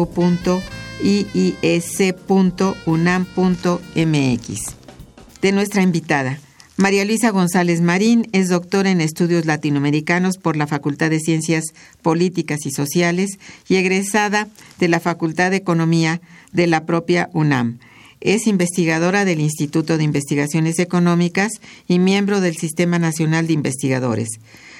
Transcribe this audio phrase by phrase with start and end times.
[5.41, 6.39] De nuestra invitada.
[6.79, 11.65] María Luisa González Marín es doctora en estudios latinoamericanos por la Facultad de Ciencias
[12.01, 14.47] Políticas y Sociales y egresada
[14.79, 16.21] de la Facultad de Economía
[16.53, 17.79] de la propia UNAM.
[18.21, 21.51] Es investigadora del Instituto de Investigaciones Económicas
[21.85, 24.29] y miembro del Sistema Nacional de Investigadores.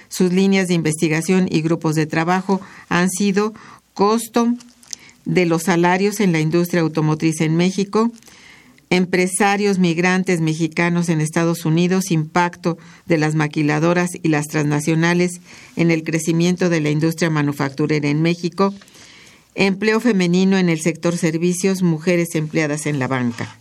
[0.07, 3.53] Sus líneas de investigación y grupos de trabajo han sido
[3.99, 4.53] costo
[5.25, 8.13] de los salarios en la industria automotriz en México,
[8.89, 12.77] empresarios migrantes mexicanos en Estados Unidos, impacto
[13.07, 15.41] de las maquiladoras y las transnacionales
[15.75, 18.73] en el crecimiento de la industria manufacturera en México,
[19.53, 23.53] empleo femenino en el sector servicios, mujeres empleadas en la banca.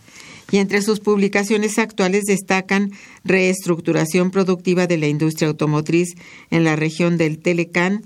[0.53, 2.93] Y entre sus publicaciones actuales destacan
[3.25, 6.15] reestructuración productiva de la industria automotriz
[6.53, 8.05] en la región del Telecán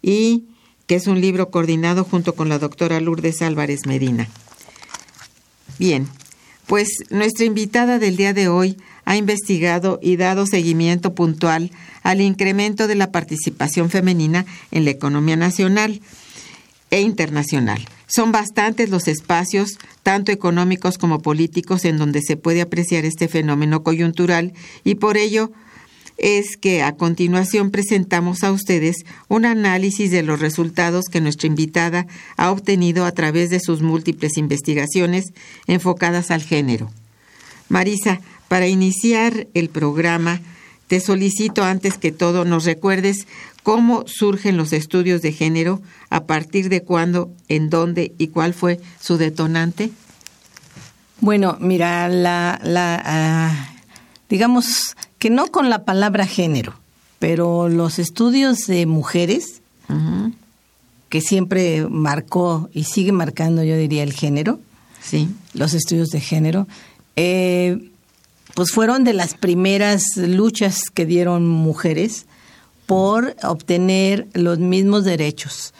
[0.00, 0.44] y
[0.90, 4.28] que es un libro coordinado junto con la doctora Lourdes Álvarez Medina.
[5.78, 6.08] Bien,
[6.66, 11.70] pues nuestra invitada del día de hoy ha investigado y dado seguimiento puntual
[12.02, 16.00] al incremento de la participación femenina en la economía nacional
[16.90, 17.86] e internacional.
[18.08, 23.84] Son bastantes los espacios, tanto económicos como políticos, en donde se puede apreciar este fenómeno
[23.84, 25.52] coyuntural y por ello
[26.20, 32.06] es que a continuación presentamos a ustedes un análisis de los resultados que nuestra invitada
[32.36, 35.32] ha obtenido a través de sus múltiples investigaciones
[35.66, 36.90] enfocadas al género.
[37.68, 40.40] Marisa, para iniciar el programa,
[40.88, 43.26] te solicito antes que todo nos recuerdes
[43.62, 48.80] cómo surgen los estudios de género, a partir de cuándo, en dónde y cuál fue
[49.00, 49.90] su detonante.
[51.20, 53.70] Bueno, mira, la, la ah,
[54.28, 56.74] digamos, que no con la palabra género,
[57.20, 59.60] pero los estudios de mujeres,
[61.08, 64.58] que siempre marcó y sigue marcando, yo diría, el género,
[65.00, 65.28] sí.
[65.52, 66.66] los estudios de género,
[67.16, 67.90] eh,
[68.54, 72.26] pues fueron de las primeras luchas que dieron mujeres
[72.86, 75.74] por obtener los mismos derechos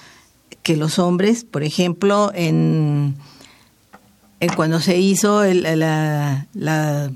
[0.62, 3.14] que los hombres, por ejemplo, en
[4.48, 6.46] cuando se hizo la,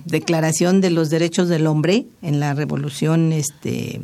[0.04, 4.02] Declaración de los Derechos del Hombre en la Revolución este,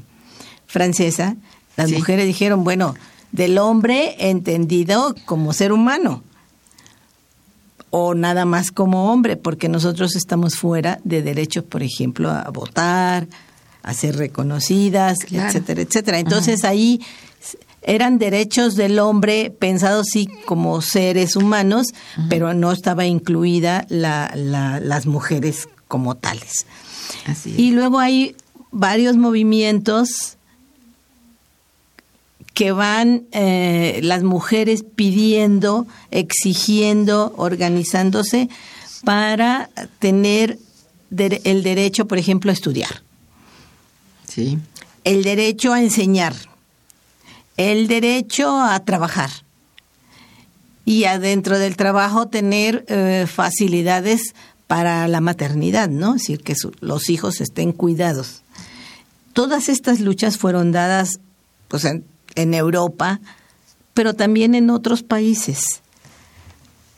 [0.66, 1.36] Francesa,
[1.76, 2.94] las mujeres dijeron, bueno,
[3.32, 6.22] del hombre entendido como ser humano
[7.90, 13.26] o nada más como hombre, porque nosotros estamos fuera de derechos, por ejemplo, a votar,
[13.82, 16.18] a ser reconocidas, etcétera, etcétera.
[16.18, 17.00] Entonces ahí
[17.82, 21.86] eran derechos del hombre pensados sí como seres humanos,
[22.28, 26.66] pero no estaba incluida la, las mujeres como tales.
[27.44, 28.36] Y luego hay
[28.70, 30.36] varios movimientos
[32.54, 38.48] que van eh, las mujeres pidiendo, exigiendo, organizándose
[39.04, 40.58] para tener
[41.10, 43.02] el derecho, por ejemplo, a estudiar.
[44.28, 44.58] Sí.
[45.04, 46.34] El derecho a enseñar.
[47.60, 49.28] El derecho a trabajar.
[50.86, 54.34] Y adentro del trabajo tener eh, facilidades
[54.66, 56.14] para la maternidad, ¿no?
[56.14, 58.40] Es decir, que los hijos estén cuidados.
[59.34, 61.20] Todas estas luchas fueron dadas
[61.68, 63.20] pues, en, en Europa,
[63.92, 65.82] pero también en otros países.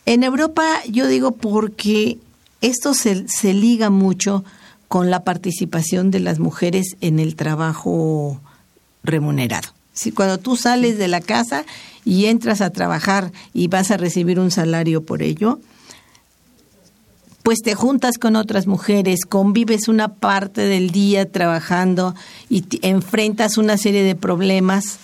[0.07, 2.19] En Europa yo digo porque
[2.61, 4.45] esto se, se liga mucho
[4.87, 8.41] con la participación de las mujeres en el trabajo
[9.03, 9.71] remunerado.
[9.93, 11.65] Si cuando tú sales de la casa
[12.05, 15.61] y entras a trabajar y vas a recibir un salario por ello,
[17.43, 22.15] pues te juntas con otras mujeres, convives una parte del día trabajando
[22.49, 24.99] y enfrentas una serie de problemas.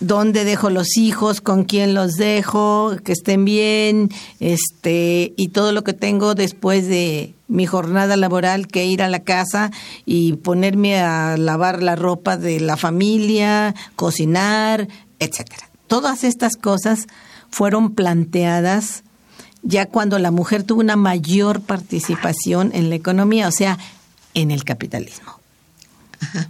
[0.00, 5.82] Dónde dejo los hijos, con quién los dejo, que estén bien, este, y todo lo
[5.82, 9.70] que tengo después de mi jornada laboral que ir a la casa
[10.04, 15.68] y ponerme a lavar la ropa de la familia, cocinar, etcétera.
[15.86, 17.06] Todas estas cosas
[17.50, 19.04] fueron planteadas
[19.62, 23.78] ya cuando la mujer tuvo una mayor participación en la economía, o sea,
[24.34, 25.40] en el capitalismo.
[26.20, 26.48] Ajá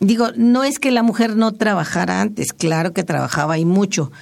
[0.00, 4.12] digo, no es que la mujer no trabajara antes, claro que trabajaba y mucho,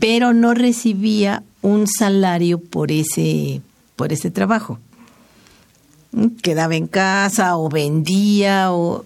[0.00, 3.60] pero no recibía un salario por ese,
[3.96, 4.78] por ese trabajo.
[6.42, 9.04] Quedaba en casa o vendía o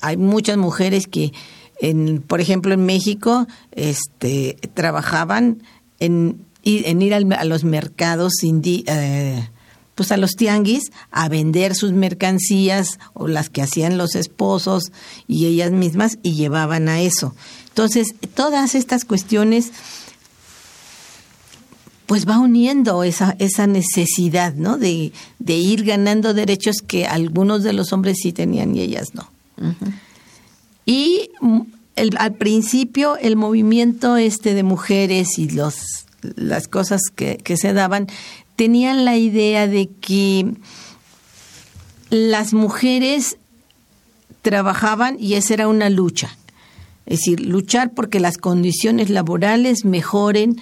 [0.00, 1.32] hay muchas mujeres que
[1.80, 5.62] en, por ejemplo en México este trabajaban
[6.00, 9.48] en, ir a los mercados indi, eh,
[9.94, 14.92] pues a los tianguis a vender sus mercancías o las que hacían los esposos
[15.26, 17.34] y ellas mismas y llevaban a eso.
[17.68, 19.72] Entonces, todas estas cuestiones
[22.12, 24.76] pues va uniendo esa, esa necesidad, ¿no?
[24.76, 29.30] De, de ir ganando derechos que algunos de los hombres sí tenían y ellas no.
[30.84, 31.30] Y
[31.96, 36.04] el, al principio el movimiento este de mujeres y los
[36.36, 38.08] las cosas que, que se daban
[38.56, 40.52] tenían la idea de que
[42.10, 43.38] las mujeres
[44.42, 46.36] trabajaban y esa era una lucha.
[47.06, 50.60] Es decir, luchar porque las condiciones laborales mejoren,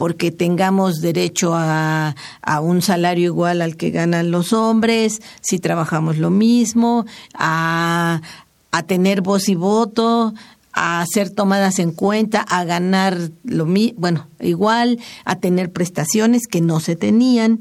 [0.00, 6.16] porque tengamos derecho a, a, un salario igual al que ganan los hombres, si trabajamos
[6.16, 7.04] lo mismo,
[7.34, 8.22] a,
[8.70, 10.32] a tener voz y voto,
[10.72, 16.80] a ser tomadas en cuenta, a ganar lo bueno, igual, a tener prestaciones que no
[16.80, 17.60] se tenían,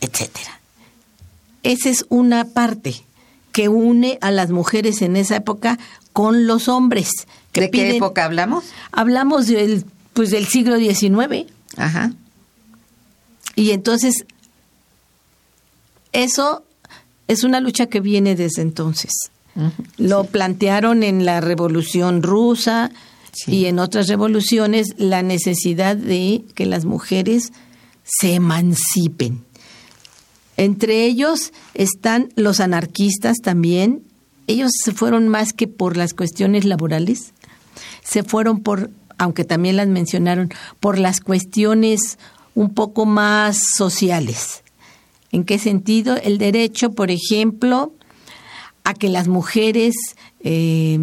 [0.00, 0.60] etcétera.
[1.64, 3.02] Esa es una parte
[3.50, 5.80] que une a las mujeres en esa época
[6.12, 7.10] con los hombres.
[7.52, 8.64] ¿De qué época hablamos?
[8.92, 11.50] Hablamos del, pues, del siglo XIX.
[11.76, 12.12] Ajá.
[13.54, 14.24] Y entonces,
[16.12, 16.64] eso
[17.28, 19.12] es una lucha que viene desde entonces.
[19.98, 22.90] Lo plantearon en la Revolución Rusa
[23.46, 27.52] y en otras revoluciones la necesidad de que las mujeres
[28.02, 29.44] se emancipen.
[30.56, 34.02] Entre ellos están los anarquistas también.
[34.46, 37.32] Ellos se fueron más que por las cuestiones laborales,
[38.02, 38.90] se fueron por,
[39.22, 40.50] aunque también las mencionaron,
[40.80, 42.18] por las cuestiones
[42.56, 44.64] un poco más sociales.
[45.30, 46.16] ¿En qué sentido?
[46.16, 47.92] El derecho, por ejemplo,
[48.82, 49.94] a que las mujeres
[50.40, 50.98] eh,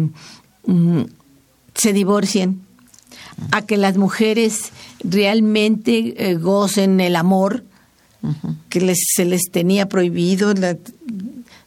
[0.66, 1.00] mm,
[1.74, 2.60] se divorcien,
[3.52, 4.70] a que las mujeres
[5.02, 7.64] realmente eh, gocen el amor
[8.68, 10.52] que les, se les tenía prohibido,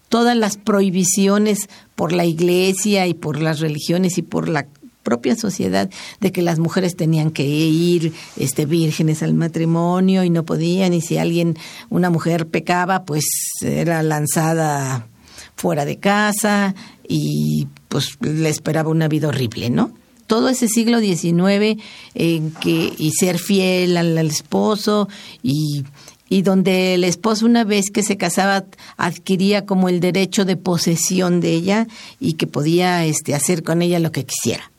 [0.08, 4.68] todas las prohibiciones por la iglesia y por las religiones y por la
[5.04, 5.90] propia sociedad
[6.22, 11.02] de que las mujeres tenían que ir este vírgenes al matrimonio y no podían y
[11.02, 11.58] si alguien
[11.90, 13.26] una mujer pecaba pues
[13.62, 15.08] era lanzada
[15.56, 16.74] fuera de casa
[17.08, 19.92] y pues le esperaba una vida horrible, ¿no?
[20.26, 21.82] Todo ese siglo XIX
[22.16, 25.10] en que y ser fiel al, esposo
[25.44, 25.84] y,
[26.30, 28.66] y donde el esposo una vez que se casaba
[28.98, 31.88] adquiría como el derecho de posesión de ella
[32.20, 34.73] y que podía este, hacer con ella lo que quisiera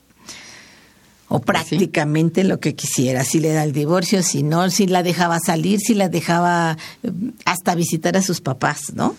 [1.28, 5.02] o pues prácticamente lo que quisiera, si le da el divorcio, si no, si la
[5.02, 7.10] dejaba salir, si la dejaba eh,
[7.44, 9.14] hasta visitar a sus papás, ¿no?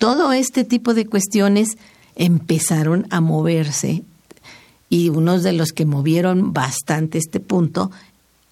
[0.00, 1.76] todo este tipo de cuestiones
[2.16, 4.02] empezaron a moverse
[4.88, 7.90] y unos de los que movieron bastante este punto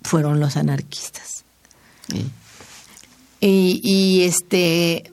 [0.03, 1.45] fueron los anarquistas.
[3.41, 5.11] Y, este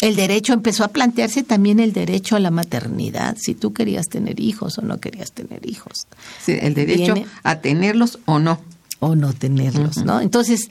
[0.00, 4.38] el derecho empezó a plantearse también el derecho a la maternidad, si tú querías tener
[4.38, 6.06] hijos o no querías tener hijos.
[6.44, 8.60] Sí, el derecho a tenerlos o no.
[9.00, 10.20] O no tenerlos, ¿no?
[10.20, 10.70] Entonces,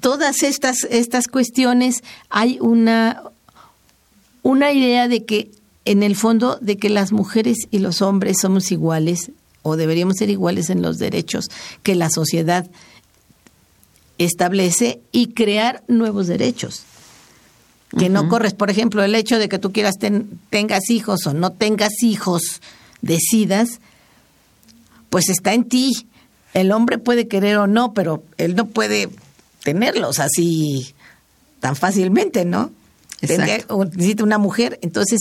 [0.00, 3.22] todas estas, estas cuestiones hay una,
[4.42, 5.50] una idea de que,
[5.84, 9.30] en el fondo, de que las mujeres y los hombres somos iguales
[9.62, 11.46] o deberíamos ser iguales en los derechos
[11.82, 12.68] que la sociedad
[14.18, 16.84] establece y crear nuevos derechos
[17.98, 18.54] que no corres.
[18.54, 19.96] Por ejemplo, el hecho de que tú quieras
[20.50, 22.60] tengas hijos o no tengas hijos,
[23.00, 23.80] decidas,
[25.10, 26.08] pues está en ti.
[26.52, 29.08] El hombre puede querer o no, pero él no puede
[29.62, 30.94] tenerlos así
[31.60, 32.70] tan fácilmente, ¿no?
[33.22, 34.78] necesita una mujer.
[34.82, 35.20] Entonces,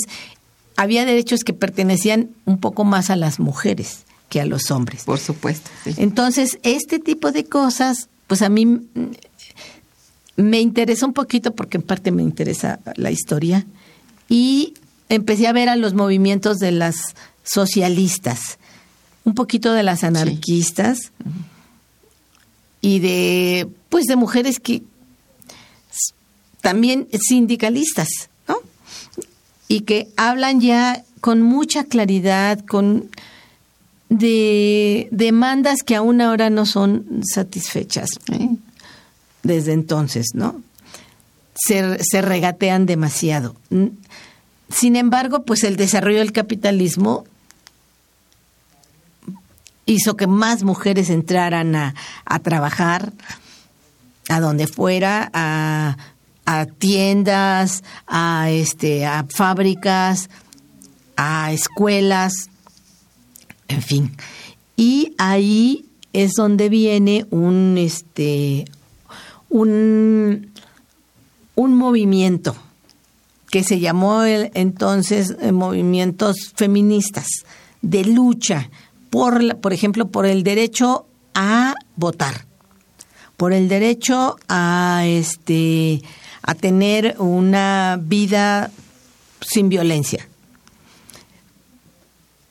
[0.76, 5.04] había derechos que pertenecían un poco más a las mujeres que a los hombres.
[5.04, 5.70] Por supuesto.
[5.98, 8.82] Entonces, este tipo de cosas, pues a mí
[10.36, 13.66] me interesa un poquito porque en parte me interesa la historia
[14.30, 14.74] y
[15.10, 16.96] empecé a ver a los movimientos de las
[17.44, 18.58] socialistas,
[19.26, 21.12] un poquito de las anarquistas
[22.82, 24.84] y de pues de mujeres que
[26.62, 28.08] también sindicalistas,
[28.48, 28.58] ¿no?
[29.68, 33.10] Y que hablan ya con mucha claridad, con
[34.10, 38.10] de demandas que aún ahora no son satisfechas.
[38.32, 38.50] ¿eh?
[39.44, 40.62] Desde entonces, ¿no?
[41.54, 43.56] Se, regatean demasiado.
[44.70, 47.26] Sin embargo, pues el desarrollo del capitalismo
[49.86, 51.94] hizo que más mujeres entraran a,
[52.42, 53.14] trabajar
[54.30, 55.98] a donde fuera, a,
[56.80, 60.30] tiendas, a este, a fábricas,
[61.18, 62.50] a escuelas,
[63.68, 64.18] en fin.
[64.76, 68.66] Y ahí es donde viene un este
[69.54, 70.52] un,
[71.54, 72.56] un movimiento
[73.52, 77.28] que se llamó entonces eh, movimientos feministas
[77.84, 78.72] de lucha
[79.12, 81.06] por, por ejemplo, por el derecho
[81.36, 82.48] a votar,
[83.38, 86.02] por el derecho a este
[86.42, 88.72] a tener una vida
[89.40, 90.28] sin violencia,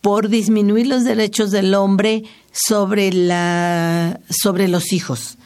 [0.01, 5.37] por disminuir los derechos del hombre sobre la sobre los hijos,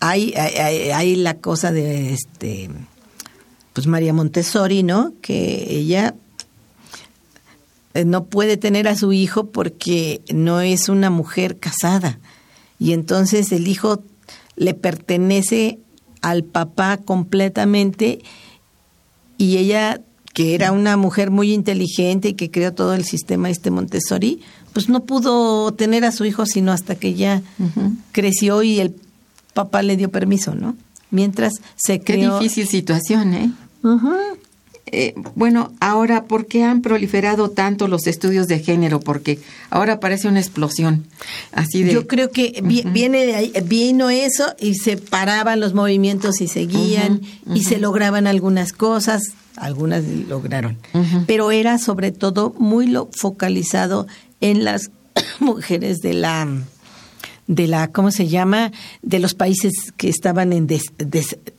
[0.00, 2.70] hay, hay, la cosa de este
[3.72, 5.12] pues María Montessori, ¿no?
[5.20, 6.14] Que ella
[7.92, 12.18] eh, no puede tener a su hijo porque no es una mujer casada.
[12.78, 14.02] Y entonces el hijo
[14.56, 15.80] le pertenece
[16.22, 18.20] al papá completamente
[19.38, 20.00] y ella,
[20.32, 24.40] que era una mujer muy inteligente y que creó todo el sistema este Montessori,
[24.72, 27.42] pues no pudo tener a su hijo sino hasta que ya
[28.12, 28.94] creció y el
[29.54, 30.76] papá le dio permiso, ¿no?
[31.10, 32.38] Mientras se creó...
[32.38, 33.50] Qué difícil situación, ¿eh?
[34.86, 35.14] ¿eh?
[35.34, 39.00] bueno, ahora, ¿por qué han proliferado tanto los estudios de género?
[39.00, 39.38] Porque
[39.70, 41.06] ahora parece una explosión.
[41.52, 41.92] Así de.
[41.92, 47.20] Yo creo que viene de ahí, vino eso y se paraban los movimientos y seguían
[47.54, 49.22] y se lograban algunas cosas,
[49.56, 50.78] algunas lograron.
[51.26, 54.08] Pero era sobre todo muy lo focalizado
[54.40, 54.90] en las
[55.38, 56.48] mujeres de la
[57.46, 58.72] de la, ¿cómo se llama?
[59.02, 60.66] De los países que estaban en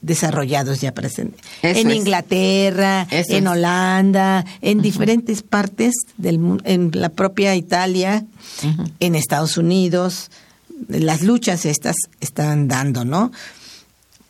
[0.02, 1.38] desarrollados ya presente.
[1.62, 8.26] En Inglaterra, en Holanda, en diferentes partes del en la propia Italia,
[9.00, 10.32] en Estados Unidos.
[10.88, 13.32] Las luchas estas están dando, ¿no?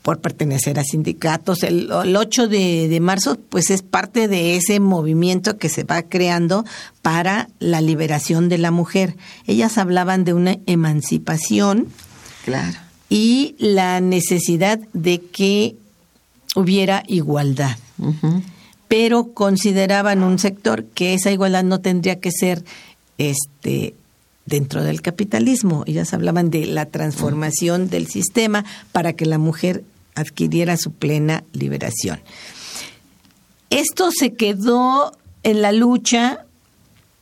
[0.06, 1.64] Por pertenecer a sindicatos.
[1.64, 6.64] El, 8 de, de, marzo, pues es parte de ese movimiento que se va creando
[7.02, 9.18] para la liberación de la mujer.
[9.48, 11.88] Ellas hablaban de una emancipación.
[12.44, 12.78] Claro.
[13.10, 15.76] Y la necesidad de que
[16.56, 17.76] hubiera igualdad.
[18.88, 22.64] Pero consideraban un sector que esa igualdad no tendría que ser
[23.18, 23.96] este
[24.46, 25.84] dentro del capitalismo.
[25.88, 29.84] Ellas hablaban de la transformación del sistema para que la mujer
[30.16, 32.20] adquiriera su plena liberación.
[33.70, 36.46] Esto se quedó en la lucha,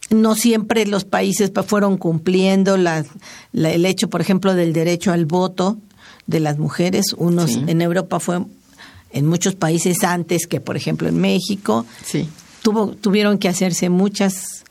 [0.09, 5.77] no siempre los países fueron cumpliendo el hecho, por ejemplo, del derecho al voto
[6.27, 7.13] de las mujeres.
[7.17, 8.41] Unos en Europa fue
[9.11, 11.85] en muchos países antes que, por ejemplo, en México.
[12.05, 12.27] Sí.
[12.61, 14.63] Tuvo, tuvieron que hacerse muchas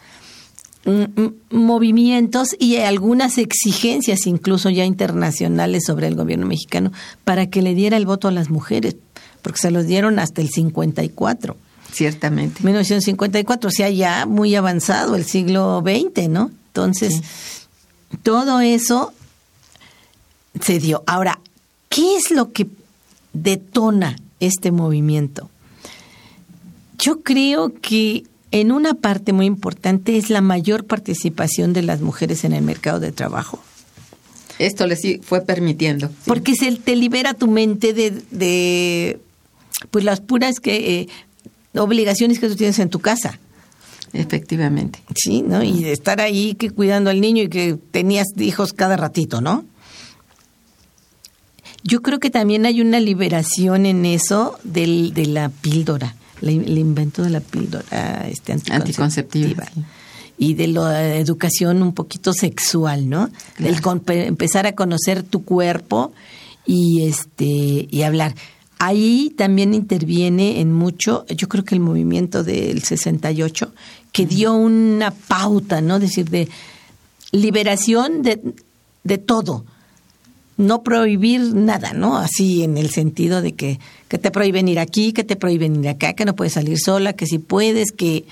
[1.50, 6.92] movimientos y algunas exigencias incluso ya internacionales sobre el gobierno mexicano
[7.24, 8.96] para que le diera el voto a las mujeres,
[9.42, 11.56] porque se los dieron hasta el 54.
[11.92, 12.62] Ciertamente.
[12.64, 16.50] 1954, o sea, ya muy avanzado el siglo XX, ¿no?
[16.68, 17.20] Entonces,
[18.22, 19.12] todo eso
[20.60, 21.02] se dio.
[21.06, 21.38] Ahora,
[21.90, 22.66] ¿qué es lo que
[23.34, 25.50] detona este movimiento?
[26.98, 32.44] Yo creo que en una parte muy importante es la mayor participación de las mujeres
[32.44, 33.62] en el mercado de trabajo.
[34.59, 36.11] Esto les fue permitiendo.
[36.26, 39.18] Porque se te libera tu mente de, de
[39.90, 41.09] pues las puras que eh,
[41.75, 43.40] obligaciones que tú tienes en tu casa.
[44.12, 45.02] Efectivamente.
[45.16, 45.62] Sí, ¿no?
[45.62, 49.64] Y de estar ahí que cuidando al niño y que tenías hijos cada ratito, ¿no?
[51.82, 57.22] Yo creo que también hay una liberación en eso del, de la píldora el, invento
[57.22, 59.66] de la píldora este, anticonceptiva.
[60.38, 63.30] Y de la educación un poquito sexual, ¿no?
[63.58, 63.76] El
[64.08, 66.12] empezar a conocer tu cuerpo
[66.66, 68.34] y este y hablar.
[68.78, 73.72] Ahí también interviene en mucho, yo creo que el movimiento del 68,
[74.11, 75.96] que dio una pauta, ¿no?
[75.96, 76.49] Es decir, de
[77.30, 78.40] liberación de,
[79.04, 79.64] de todo
[80.62, 82.16] no prohibir nada, ¿no?
[82.16, 83.78] Así en el sentido de que,
[84.09, 87.12] que te prohíben ir aquí, que te prohíben ir acá, que no puedes salir sola,
[87.12, 88.25] que si puedes, que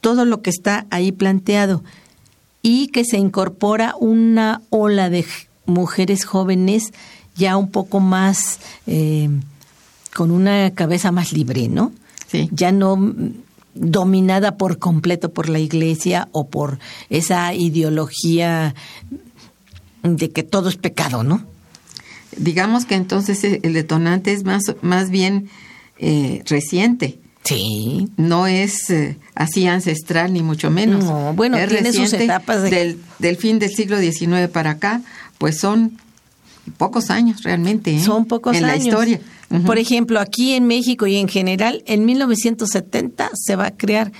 [0.00, 1.82] todo lo que está ahí planteado
[2.60, 5.24] y que se incorpora una ola de
[5.66, 6.92] mujeres jóvenes
[7.34, 9.30] ya un poco más eh,
[10.14, 11.92] con una cabeza más libre, ¿no?
[12.26, 12.48] Sí.
[12.52, 13.14] Ya no
[13.74, 18.74] dominada por completo por la iglesia o por esa ideología
[20.02, 21.51] de que todo es pecado, ¿no?
[22.36, 25.48] Digamos que entonces eh, el detonante es más, más bien
[25.98, 27.18] eh, reciente.
[27.44, 28.08] Sí.
[28.16, 31.04] No es eh, así ancestral, ni mucho menos.
[31.04, 35.02] No, bueno, es tiene sus etapas del, del, fin del siglo XIX para acá,
[35.38, 35.98] pues son
[36.76, 37.98] pocos años realmente.
[38.00, 38.76] Son pocos en años.
[38.76, 39.20] En la historia.
[39.66, 44.12] Por ejemplo, aquí en México y en general, en 1970 se va a crear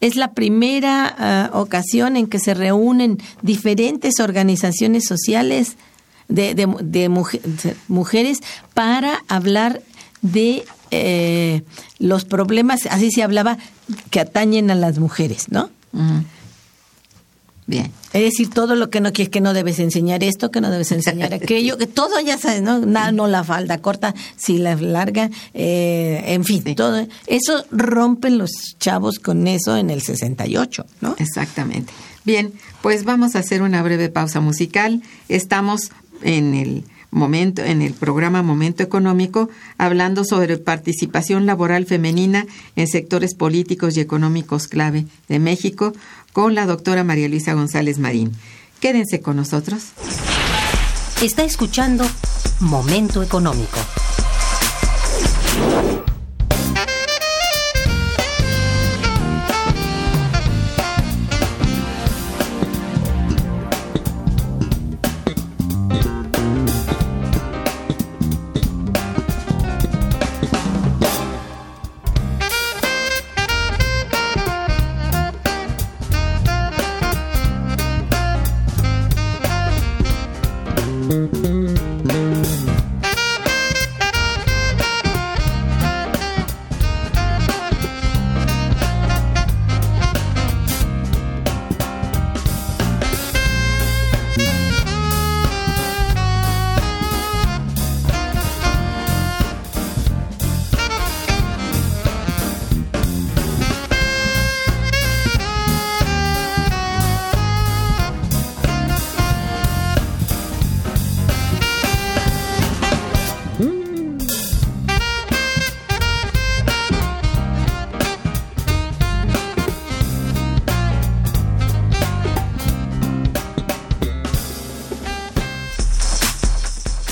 [0.00, 5.76] es la primera ah, ocasión en que se reúnen diferentes organizaciones sociales
[6.28, 7.08] de, de,
[7.88, 8.40] mujeres
[8.74, 9.82] para hablar
[10.22, 11.62] de eh,
[11.98, 13.58] los problemas, así se hablaba,
[14.10, 15.70] que atañen a las mujeres, ¿no?
[17.68, 17.92] Bien.
[18.14, 20.90] Es decir, todo lo que no quieres, que no debes enseñar esto, que no debes
[20.90, 22.80] enseñar aquello, que todo ya sabes, ¿no?
[22.80, 27.06] no la falda corta, si la larga, eh, en fin, todo.
[27.26, 31.14] Eso rompen los chavos con eso en el 68, ¿no?
[31.18, 31.92] Exactamente.
[32.24, 35.02] Bien, pues vamos a hacer una breve pausa musical.
[35.28, 35.90] Estamos
[36.22, 43.34] en el momento en el programa Momento Económico hablando sobre participación laboral femenina en sectores
[43.34, 45.92] políticos y económicos clave de México
[46.32, 48.32] con la doctora María Luisa González Marín.
[48.80, 49.92] Quédense con nosotros.
[51.22, 52.04] Está escuchando
[52.60, 53.78] Momento Económico.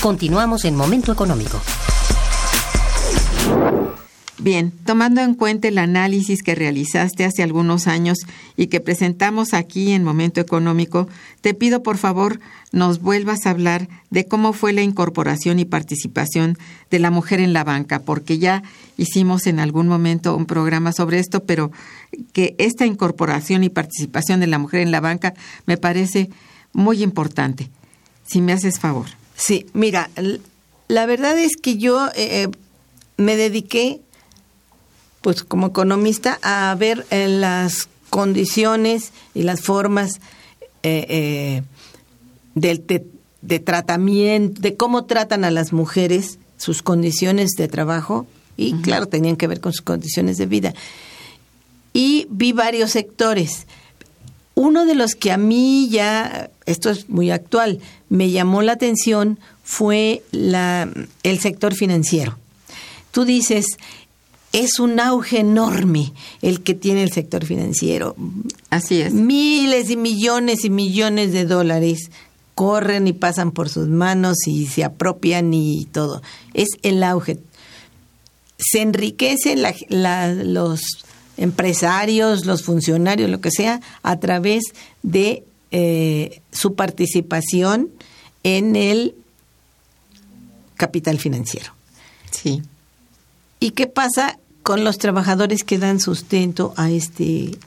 [0.07, 1.59] Continuamos en Momento Económico.
[4.37, 8.19] Bien, tomando en cuenta el análisis que realizaste hace algunos años
[8.55, 11.09] y que presentamos aquí en Momento Económico,
[11.41, 12.39] te pido por favor
[12.71, 16.57] nos vuelvas a hablar de cómo fue la incorporación y participación
[16.89, 18.63] de la mujer en la banca, porque ya
[18.95, 21.69] hicimos en algún momento un programa sobre esto, pero
[22.31, 25.33] que esta incorporación y participación de la mujer en la banca
[25.65, 26.29] me parece
[26.71, 27.69] muy importante.
[28.25, 29.07] Si me haces favor.
[29.37, 30.09] Sí, mira,
[30.87, 32.47] la verdad es que yo eh, eh,
[33.17, 34.01] me dediqué,
[35.21, 40.19] pues como economista, a ver eh, las condiciones y las formas
[40.81, 41.63] de,
[43.63, 49.47] tratamiento, de cómo tratan a las mujeres, sus condiciones de trabajo, y claro, tenían que
[49.47, 50.73] ver con sus condiciones de vida.
[51.93, 53.67] Y vi varios sectores.
[54.55, 59.39] Uno de los que a mí ya, esto es muy actual, me llamó la atención
[59.63, 60.87] fue la,
[61.23, 62.37] el sector financiero.
[63.11, 63.65] Tú dices,
[64.53, 68.15] es un auge enorme el que tiene el sector financiero.
[68.69, 69.13] Así es.
[69.13, 72.11] Miles y millones y millones de dólares
[72.55, 76.21] corren y pasan por sus manos y se apropian y todo.
[76.53, 77.39] Es el auge.
[78.57, 80.81] Se enriquecen la- la- los
[81.37, 84.63] empresarios, los funcionarios, lo que sea, a través
[85.03, 87.89] de eh, su participación
[88.43, 89.15] en el
[90.75, 91.73] capital financiero.
[92.31, 92.61] Sí.
[93.59, 97.57] ¿Y qué pasa con los trabajadores que dan sustento a este,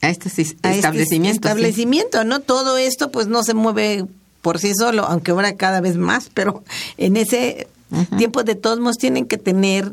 [0.00, 1.42] A estos is- a este establecimientos.
[1.42, 1.48] sí.
[1.48, 2.40] establecimiento, ¿no?
[2.40, 4.06] Todo esto pues no se mueve
[4.42, 6.62] por sí solo, aunque ahora cada vez más, pero
[6.96, 7.68] en ese
[8.16, 9.92] tiempo de todos modos tienen que tener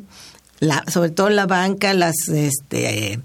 [0.60, 3.20] la, sobre todo la banca, las este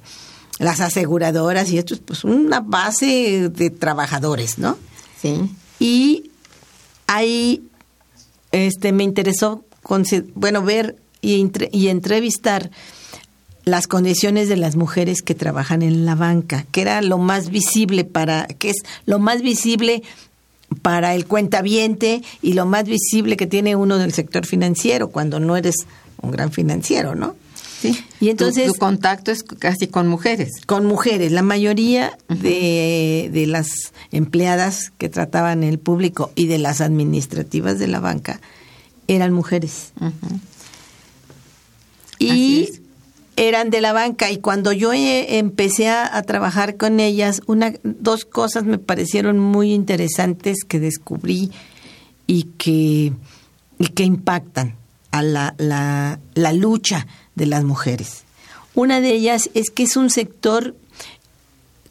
[0.59, 4.77] las aseguradoras y esto es pues una base de trabajadores, ¿no?
[5.21, 5.51] Sí.
[5.79, 6.31] Y
[7.07, 7.63] ahí
[8.53, 9.65] este me interesó
[10.35, 12.71] bueno ver y, entre- y entrevistar
[13.65, 18.05] las condiciones de las mujeres que trabajan en la banca, que era lo más visible
[18.05, 20.03] para que es lo más visible
[20.83, 25.57] para el cuentaviente y lo más visible que tiene uno del sector financiero cuando no
[25.57, 25.77] eres
[26.21, 27.37] un gran financiero, ¿no?
[27.81, 28.05] Sí.
[28.21, 30.51] Y entonces- Tu, tu contacto es casi con mujeres.
[30.67, 31.31] con mujeres.
[31.33, 33.69] La mayoría de, de las
[34.11, 38.41] empleadas que trataban el público y de las administrativas de la banca
[39.07, 39.93] eran mujeres.
[42.19, 42.69] Y
[43.37, 44.31] eran de la banca.
[44.31, 49.39] Y cuando yo eh, empecé a, a trabajar con ellas, una, dos cosas me parecieron
[49.39, 51.53] muy interesantes que descubrí
[52.27, 53.13] y que,
[53.79, 54.75] y que impactan
[55.13, 57.07] a la, la, la lucha
[57.39, 58.25] de las mujeres.
[58.75, 60.77] Una de ellas es que es un sector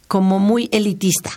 [0.06, 1.32] como muy elitista.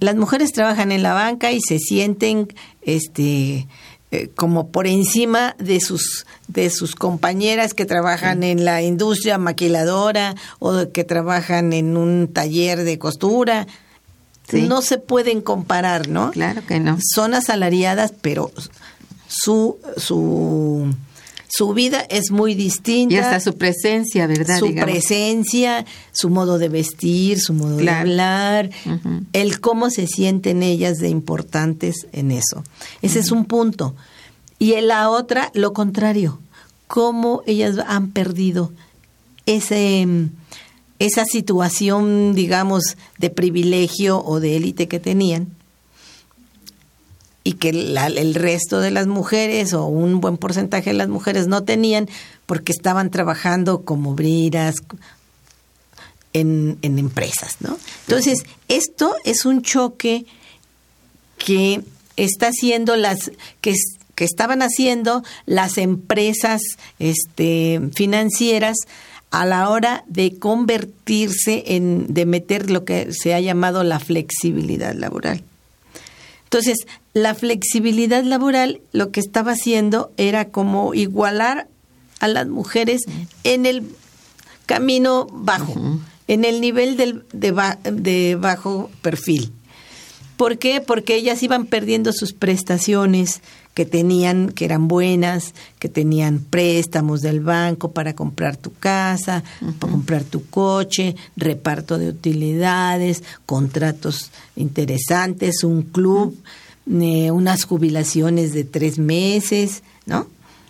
[0.00, 2.48] Las mujeres trabajan en la banca y se sienten
[2.80, 3.68] este
[4.10, 10.36] eh, como por encima de sus de sus compañeras que trabajan en la industria maquiladora
[10.58, 13.66] o que trabajan en un taller de costura.
[14.48, 14.62] Sí.
[14.62, 16.30] No se pueden comparar, ¿no?
[16.30, 16.98] Claro que no.
[17.14, 18.50] Son asalariadas, pero
[19.28, 20.94] su su
[21.54, 24.58] su vida es muy distinta Y hasta su presencia, ¿verdad?
[24.58, 24.90] su Digamos.
[24.90, 28.08] presencia, su modo de vestir, su modo Claro.
[28.08, 28.70] de hablar,
[29.34, 32.64] el cómo se sienten ellas de importantes en eso.
[33.02, 33.94] Ese es un punto.
[34.58, 36.40] Y en la otra, lo contrario,
[36.86, 38.72] cómo ellas han perdido
[39.44, 40.30] ese mm,
[41.00, 45.48] esa situación, digamos, de privilegio o de élite que tenían
[47.44, 51.64] y que el resto de las mujeres o un buen porcentaje de las mujeres no
[51.64, 52.08] tenían
[52.46, 54.76] porque estaban trabajando como briras
[56.32, 57.78] en, en empresas, ¿no?
[58.06, 60.24] Entonces, esto es un choque
[61.36, 61.82] que
[62.16, 63.74] está haciendo las que,
[64.14, 66.60] que estaban haciendo las empresas
[66.98, 68.76] este, financieras
[69.30, 74.94] a la hora de convertirse en de meter lo que se ha llamado la flexibilidad
[74.94, 75.42] laboral.
[76.44, 81.68] Entonces, la flexibilidad laboral lo que estaba haciendo era como igualar
[82.20, 83.02] a las mujeres
[83.44, 83.84] en el
[84.66, 85.74] camino bajo,
[86.28, 89.52] en el nivel del, de, ba- de bajo perfil.
[90.36, 90.80] ¿Por qué?
[90.80, 93.42] Porque ellas iban perdiendo sus prestaciones
[93.74, 99.44] que tenían, que eran buenas, que tenían préstamos del banco para comprar tu casa,
[99.78, 106.36] para comprar tu coche, reparto de utilidades, contratos interesantes, un club,
[106.90, 110.26] eh, unas jubilaciones de tres meses, ¿no?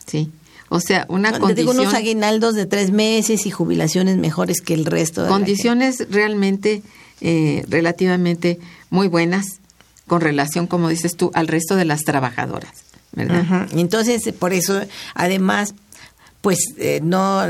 [0.06, 0.30] Sí.
[0.68, 4.74] O sea, una Te condición, digo unos aguinaldos de tres meses y jubilaciones mejores que
[4.74, 6.82] el resto de condiciones realmente,
[7.20, 8.58] eh, relativamente
[8.90, 9.44] muy buenas
[10.06, 12.72] con relación, como dices tú, al resto de las trabajadoras,
[13.12, 13.68] ¿verdad?
[13.72, 14.80] Entonces, por eso,
[15.14, 15.74] además,
[16.40, 17.42] pues eh, no,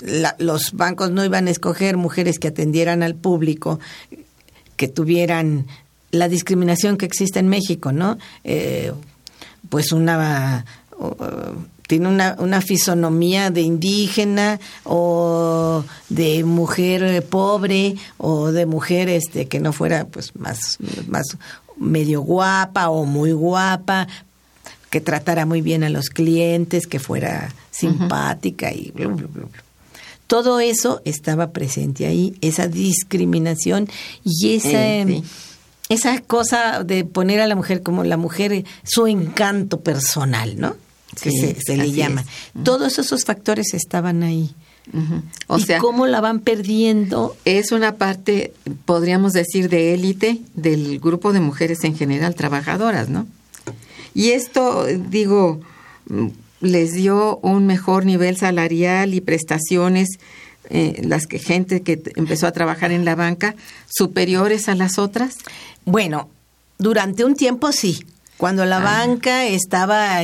[0.00, 3.80] la- los bancos no iban a escoger mujeres que atendieran al público,
[4.76, 5.66] que tuvieran
[6.18, 8.18] la discriminación que existe en México, ¿no?
[8.44, 8.92] Eh,
[9.68, 10.64] pues una
[10.98, 11.14] uh,
[11.86, 19.46] tiene una, una fisonomía de indígena o de mujer eh, pobre o de mujer este
[19.46, 21.24] que no fuera pues más más
[21.76, 24.08] medio guapa o muy guapa
[24.90, 28.92] que tratara muy bien a los clientes que fuera simpática y
[30.26, 33.88] todo eso estaba presente ahí esa discriminación
[34.24, 35.24] y esa Eh, sí.
[35.88, 40.74] Esa cosa de poner a la mujer como la mujer su encanto personal no
[41.22, 42.64] que Sí, se, se le llama es.
[42.64, 44.54] todos esos factores estaban ahí
[44.92, 45.22] Ujú.
[45.48, 48.52] O y sea, cómo la van perdiendo es una parte,
[48.84, 53.26] podríamos decir, de élite del grupo de mujeres en general, trabajadoras, ¿no?
[54.14, 55.60] Y esto, digo,
[56.08, 56.28] mm,
[56.60, 60.06] les dio un mejor nivel salarial y prestaciones,
[60.70, 63.54] eh, las que gente que empezó a trabajar en la banca,
[63.88, 65.36] superiores a las otras?
[65.84, 66.28] Bueno,
[66.78, 68.04] durante un tiempo sí,
[68.36, 70.20] cuando la banca estaba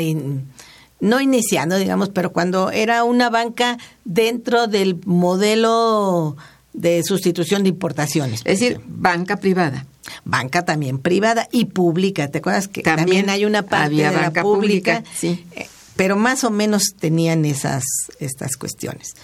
[1.00, 6.36] no iniciando, digamos, pero cuando era una banca dentro del modelo
[6.72, 8.40] de sustitución de importaciones.
[8.44, 9.86] Es decir, banca privada.
[10.24, 12.28] banca también privada y pública.
[12.28, 14.96] ¿Te acuerdas que también, También hay una parte había de la banca pública?
[14.98, 15.44] pública, sí.
[15.56, 17.82] Eh, Pero más o menos tenían esas
[18.20, 19.14] estas cuestiones.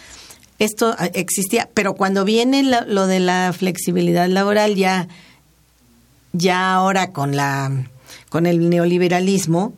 [0.59, 5.09] Esto ah, existía, pero cuando viene lo de la flexibilidad laboral ya
[6.33, 7.71] ya ahora con la
[8.29, 9.73] con el neoliberalismo,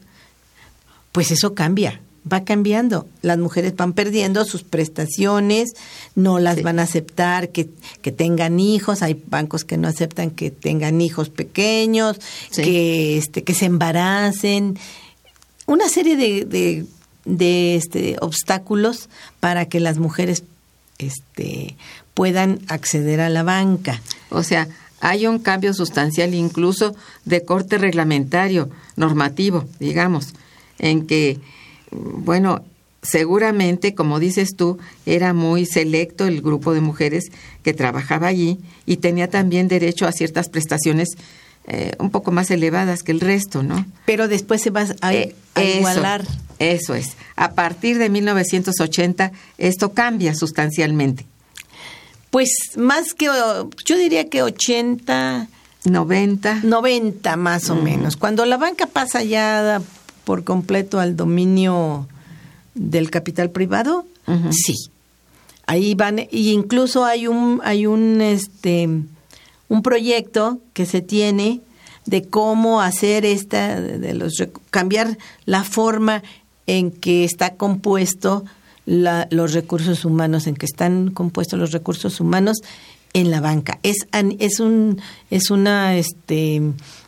[1.13, 3.07] pues eso cambia, va cambiando.
[3.23, 5.71] Las mujeres van perdiendo sus prestaciones,
[6.15, 6.63] no las Sí.
[6.63, 7.69] van a aceptar que,
[8.03, 12.17] que tengan hijos, hay bancos que no aceptan que tengan hijos pequeños,
[12.51, 12.63] Sí.
[12.63, 14.79] que este que se embaracen,
[15.67, 16.87] una serie de, de,
[17.25, 20.43] de, este, obstáculos para que las mujeres
[21.07, 21.77] este,
[22.15, 24.01] puedan acceder a la banca.
[24.31, 24.69] O sea,
[25.01, 30.35] hay un cambio sustancial incluso de corte reglamentario, normativo, digamos,
[30.79, 31.41] en que,
[31.91, 32.63] bueno,
[33.03, 37.31] seguramente, como dices tú, era muy selecto el grupo de mujeres
[37.63, 41.09] que trabajaba allí y tenía también derecho a ciertas prestaciones
[41.67, 43.85] eh, un poco más elevadas que el resto, ¿no?
[44.07, 46.25] Pero después se va a, Eh, a eso, igualar.
[46.59, 47.17] Eso es.
[47.37, 51.27] A partir de 1980 esto cambia sustancialmente.
[52.31, 55.49] Pues más que, yo diría que 80,
[55.85, 56.61] 90.
[56.63, 58.17] 90 más o menos.
[58.17, 59.81] Cuando la banca pasa ya
[60.25, 62.09] por completo al dominio
[62.75, 64.07] del capital privado,
[64.51, 64.77] sí.
[65.67, 68.89] Ahí van, y incluso hay un, hay un, este,
[69.71, 71.61] un proyecto que se tiene
[72.05, 74.35] de cómo hacer esta, de los,
[74.71, 76.23] cambiar la forma
[76.67, 78.45] en que está compuesto
[78.85, 82.59] la- los recursos humanos, en que están compuestos los recursos humanos
[83.13, 83.79] en la banca.
[83.83, 84.07] Es,
[84.39, 86.61] es un, es una, este,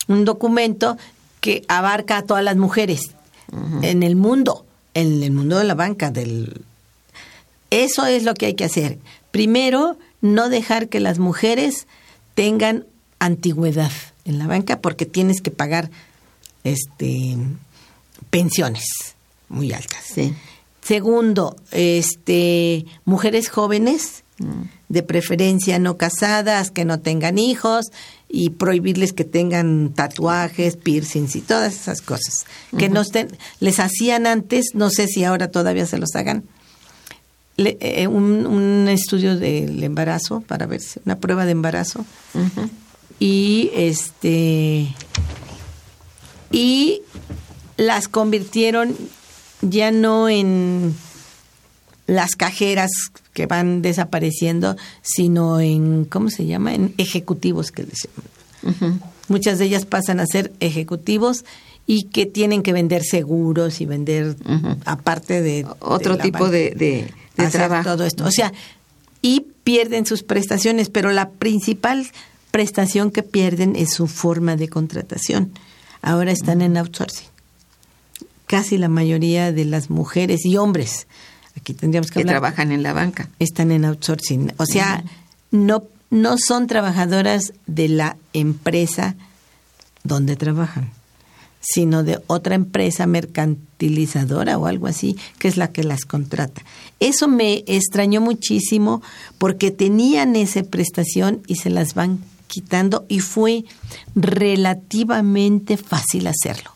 [0.09, 0.97] un documento
[1.41, 3.11] que abarca a todas las mujeres
[3.83, 6.63] en el mundo, en el mundo de la banca, del,
[7.71, 8.99] eso es lo que hay que hacer.
[9.31, 11.87] Primero, no dejar que las mujeres
[12.35, 12.87] tengan
[13.19, 13.93] antigüedad
[14.25, 15.91] en la banca porque tienes que pagar
[16.65, 17.37] este
[18.31, 18.85] pensiones
[19.49, 20.03] muy altas.
[20.15, 20.35] Sí.
[20.81, 24.25] Segundo, este mujeres jóvenes,
[24.89, 27.87] de preferencia no casadas, que no tengan hijos
[28.29, 33.29] y prohibirles que tengan tatuajes, piercings y todas esas cosas que no estén,
[33.61, 36.45] les hacían antes, no sé si ahora todavía se los hagan.
[37.57, 42.05] Le- eh, un, un estudio del embarazo para ver si una prueba de embarazo.
[43.19, 44.89] Y este
[46.51, 47.03] y
[47.77, 48.95] las convirtieron
[49.63, 50.95] ya no en
[52.07, 52.91] las cajeras
[53.33, 56.75] que van desapareciendo, sino en ¿cómo se llama?
[56.75, 58.09] en ejecutivos que les
[58.63, 59.01] llaman.
[59.29, 61.45] Muchas de ellas pasan a ser ejecutivos
[61.87, 64.37] y que tienen que vender seguros y vender
[64.85, 67.91] aparte de Otro de tipo de, de hacer trabajo.
[67.91, 68.25] todo esto.
[68.25, 68.53] O sea,
[69.23, 72.07] y pierden sus prestaciones, pero la principal
[72.51, 75.53] prestación que pierden es su forma de contratación.
[76.03, 77.27] Ahora están en outsourcing.
[78.47, 81.07] Casi la mayoría de las mujeres y hombres,
[81.57, 83.29] aquí tendríamos que que hablar, trabajan en la banca.
[83.39, 84.53] están en outsourcing.
[84.59, 85.05] O sea,
[85.51, 89.15] no, no son trabajadoras de la empresa
[90.05, 90.91] donde trabajan,
[91.63, 96.63] sino de otra empresa mercantilizadora o algo así, que es la que las contrata.
[97.01, 99.01] Eso me extrañó muchísimo
[99.39, 103.65] porque tenían esa prestación y se las van quitando y fue
[104.15, 106.73] relativamente fácil hacerlo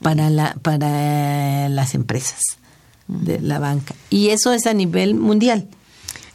[0.00, 2.40] para la para las empresas
[3.08, 5.68] de la banca y eso es a nivel mundial.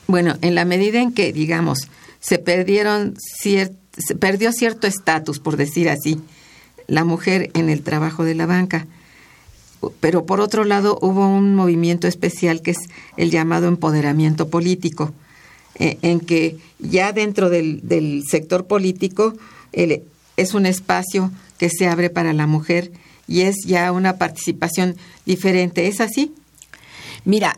[0.08, 1.88] Bueno, en la medida en que, digamos,
[2.20, 6.20] se perdieron cier- se perdió cierto estatus, por decir así,
[6.92, 8.86] la mujer en el trabajo de la banca.
[10.02, 12.80] Pero por otro lado hubo un movimiento especial que es
[13.16, 15.14] el llamado empoderamiento político,
[15.76, 19.34] eh, en que ya dentro del, del sector político
[19.72, 22.92] es un espacio que se abre para la mujer
[23.26, 25.88] y es ya una participación diferente.
[25.88, 26.34] ¿Es así?
[27.24, 27.58] Mira,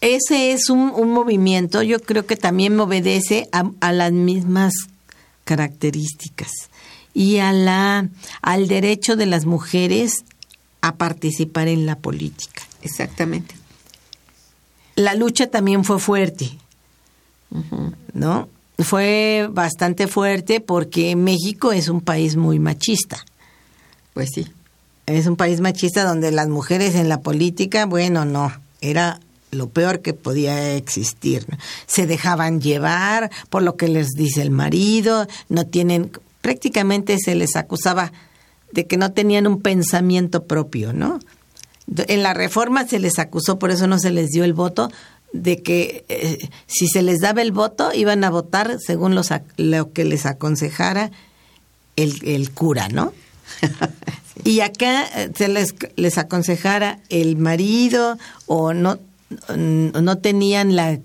[0.00, 4.72] ese es un, un movimiento, yo creo que también obedece a, a las mismas
[5.44, 6.52] características
[7.16, 8.10] y a la,
[8.42, 10.26] al derecho de las mujeres
[10.82, 12.62] a participar en la política.
[12.82, 13.54] Exactamente.
[14.96, 16.50] La lucha también fue fuerte,
[18.12, 18.50] ¿no?
[18.78, 23.24] Fue bastante fuerte porque México es un país muy machista.
[24.12, 24.46] Pues sí.
[25.06, 28.52] es un país machista donde las mujeres en la política, bueno, no,
[28.82, 29.20] era
[29.52, 31.46] lo peor que podía existir.
[31.86, 36.10] Se dejaban llevar por lo que les dice el marido, no tienen,
[36.46, 38.12] prácticamente se les acusaba
[38.70, 41.18] de que no tenían un pensamiento propio, ¿no?
[42.06, 44.88] En la reforma se les acusó, por eso no se les dio el voto,
[45.32, 49.92] de que eh, si se les daba el voto iban a votar según los, lo
[49.92, 51.10] que les aconsejara
[51.96, 53.12] el, el cura, ¿no?
[54.44, 59.00] y acá eh, se les, les aconsejara el marido o no,
[59.48, 61.00] no tenían la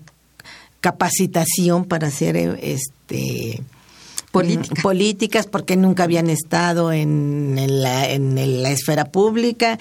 [0.80, 3.60] capacitación para hacer este
[4.82, 9.78] políticas porque nunca habían estado en, la, en la esfera pública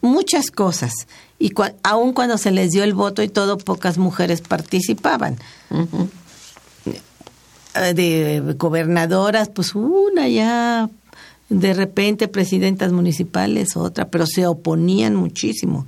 [0.00, 0.92] muchas cosas.
[1.38, 5.36] Y aun cuando se les dio el voto y todo, pocas mujeres participaban.
[7.74, 10.88] Eh, de gobernadoras, pues una ya,
[11.50, 15.86] de repente presidentas municipales, otra, pero se oponían muchísimo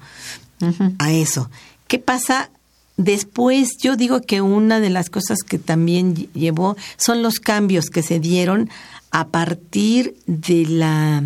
[0.98, 1.50] a eso.
[1.86, 2.50] ¿Qué pasa?
[2.98, 8.02] Después yo digo que una de las cosas que también llevó son los cambios que
[8.02, 8.68] se dieron
[9.12, 11.22] a partir de la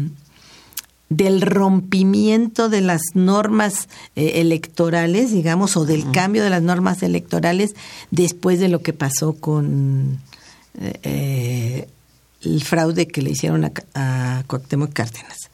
[1.09, 7.75] del rompimiento de las normas eh, electorales, digamos, o del cambio de las normas electorales
[8.11, 10.21] después de lo que pasó con
[10.81, 11.89] eh, eh,
[12.43, 15.52] el fraude que le hicieron a, a Cuauhtémoc Cárdenas.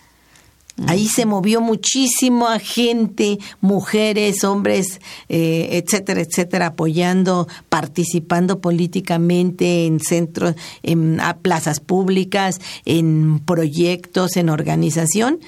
[0.87, 10.55] Ahí se movió muchísimo a gente, mujeres, hombres, etcétera, etcétera, apoyando, participando políticamente en centros,
[10.83, 15.41] en plazas públicas, en proyectos, en organización.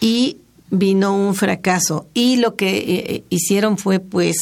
[0.00, 0.38] Y
[0.70, 4.36] vino un fracaso y lo que hicieron fue pues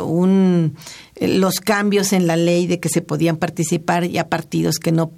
[0.00, 0.76] un
[1.20, 5.12] los cambios en la ley de que se podían participar ya partidos que no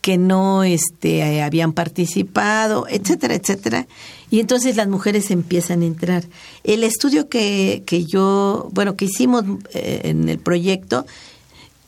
[0.00, 3.86] que no este, habían participado, etcétera, etcétera.
[4.30, 6.24] Y entonces las mujeres empiezan a entrar.
[6.64, 11.06] El estudio que, que yo, bueno, que hicimos eh, en el proyecto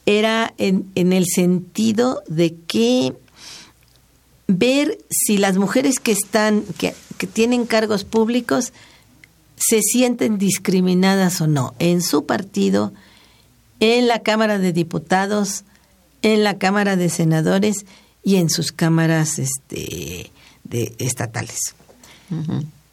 [0.04, 3.14] era en, en el sentido de que
[4.48, 8.72] ver si las mujeres que están, que, que tienen cargos públicos,
[9.56, 12.92] se sienten discriminadas o no en su partido,
[13.80, 15.64] en la Cámara de Diputados,
[16.22, 17.86] en la Cámara de Senadores
[18.22, 20.30] y en sus cámaras este,
[20.64, 21.74] de, estatales.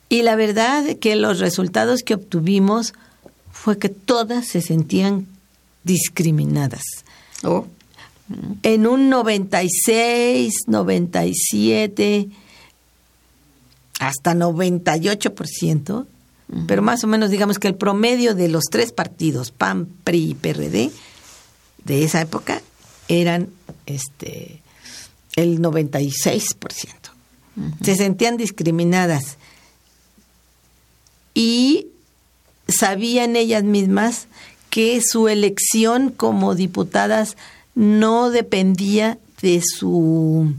[0.10, 2.94] Y la verdad que los resultados que obtuvimos
[3.52, 5.28] fue que todas se sentían
[5.84, 6.84] discriminadas.
[7.44, 7.68] Oh.
[8.64, 12.30] En un 96, 97,
[14.00, 16.06] hasta 98%,
[16.68, 20.36] pero más o menos digamos que el promedio de los tres partidos, PAN, PRI y
[20.36, 20.92] PRD,
[21.86, 22.62] de esa época,
[23.08, 23.50] eran
[23.86, 24.62] este
[25.42, 26.88] el 96%.
[27.84, 29.38] Se sentían discriminadas
[31.34, 31.88] y
[32.68, 34.28] sabían ellas mismas
[34.70, 37.36] que su elección como diputadas
[37.76, 40.54] no dependía de su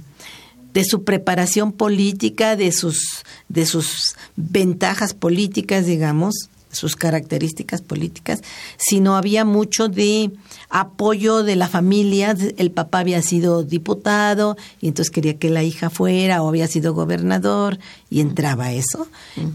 [0.72, 8.42] de su preparación política, de sus de sus ventajas políticas, digamos, sus características políticas,
[8.76, 10.30] sino había mucho de
[10.68, 12.36] apoyo de la familia.
[12.56, 16.94] El papá había sido diputado y entonces quería que la hija fuera o había sido
[16.94, 17.78] gobernador
[18.08, 19.08] y entraba eso.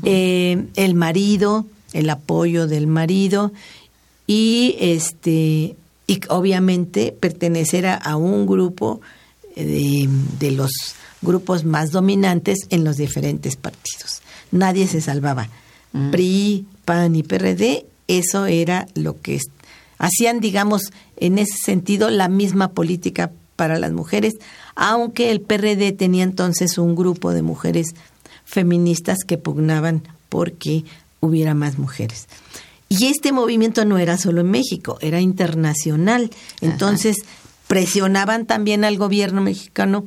[0.04, 3.52] Eh, el marido, el apoyo del marido
[4.28, 5.76] y este
[6.08, 9.02] y obviamente pertenecer a, un grupo
[9.56, 10.08] de,
[10.40, 10.72] de los
[11.24, 14.22] grupos más dominantes en los diferentes partidos.
[14.52, 15.50] Nadie se salvaba.
[16.12, 19.40] PRI, PAN y PRD, eso era lo que
[19.98, 24.34] hacían, digamos, en ese sentido, la misma política para las mujeres,
[24.76, 27.96] aunque el PRD tenía entonces un grupo de mujeres
[28.44, 30.84] feministas que pugnaban porque
[31.20, 32.28] hubiera más mujeres.
[32.90, 36.30] Y este movimiento no era solo en México, era internacional.
[36.62, 37.18] Entonces
[37.68, 40.06] presionaban también al gobierno mexicano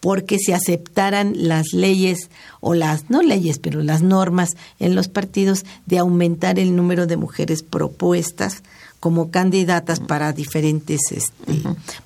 [0.00, 5.64] porque se aceptaran las leyes o las, no leyes, pero las normas en los partidos
[5.86, 8.62] de aumentar el número de mujeres propuestas
[8.98, 11.62] como candidatas para diferentes este,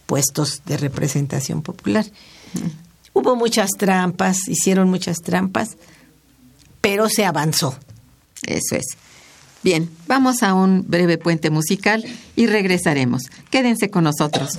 [0.07, 2.05] puestos de representación popular.
[3.12, 5.77] Hubo muchas trampas, hicieron muchas trampas,
[6.81, 7.77] pero se avanzó.
[8.47, 8.87] Eso es.
[9.62, 12.05] Bien, vamos a un breve puente musical
[12.37, 13.23] y regresaremos.
[13.51, 14.59] Quédense con nosotros.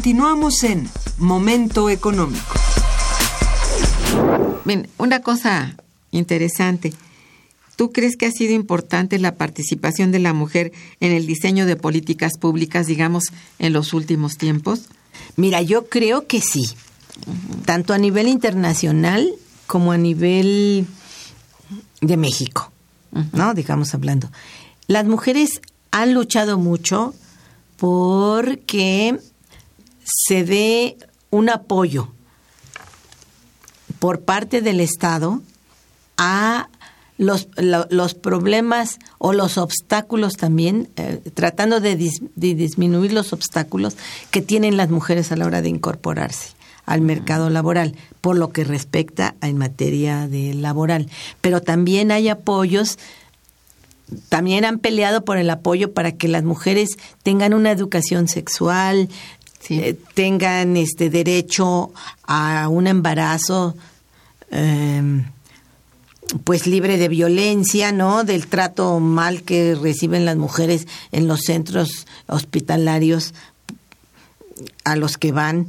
[0.00, 0.88] Continuamos en
[1.18, 2.54] Momento Económico.
[4.64, 5.76] Bien, una cosa
[6.10, 6.94] interesante.
[7.76, 11.76] ¿Tú crees que ha sido importante la participación de la mujer en el diseño de
[11.76, 13.24] políticas públicas, digamos,
[13.58, 14.86] en los últimos tiempos?
[15.36, 16.70] Mira, yo creo que sí.
[17.66, 19.30] Tanto a nivel internacional
[19.66, 20.86] como a nivel
[22.00, 22.72] de México,
[23.34, 23.52] ¿no?
[23.52, 24.32] Digamos hablando.
[24.86, 27.12] Las mujeres han luchado mucho
[27.76, 29.18] porque
[30.12, 30.96] se dé
[31.30, 32.08] un apoyo
[33.98, 35.40] por parte del Estado
[36.16, 36.68] a
[37.20, 41.94] los, los problemas o los obstáculos también, eh, tratando de,
[42.34, 43.96] disminuir los obstáculos
[44.30, 46.54] que tienen las mujeres a la hora de incorporarse
[46.86, 51.08] al mercado laboral, por lo que respecta a en materia de laboral.
[51.42, 52.98] Pero también hay apoyos
[54.28, 56.90] también han peleado por el apoyo para que las mujeres
[57.22, 59.08] tengan una educación sexual,
[59.68, 61.92] eh, tengan este derecho
[62.24, 63.76] a un embarazo
[64.50, 65.24] eh,
[66.44, 68.24] pues libre de violencia, ¿no?
[68.24, 73.34] Del trato mal que reciben las mujeres en los centros hospitalarios
[74.84, 75.68] a los que van,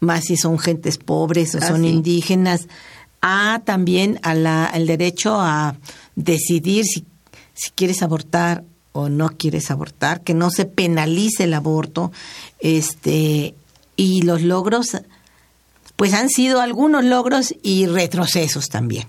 [0.00, 2.68] más si son gentes pobres o son indígenas,
[3.20, 5.76] a también a la, el derecho a
[6.14, 7.04] decidir si
[7.58, 8.62] si quieres abortar
[8.98, 12.10] o no quieres abortar, que no se penalice el aborto,
[12.58, 13.54] este,
[13.96, 14.96] y los logros,
[15.96, 19.06] pues han sido algunos logros y retrocesos también.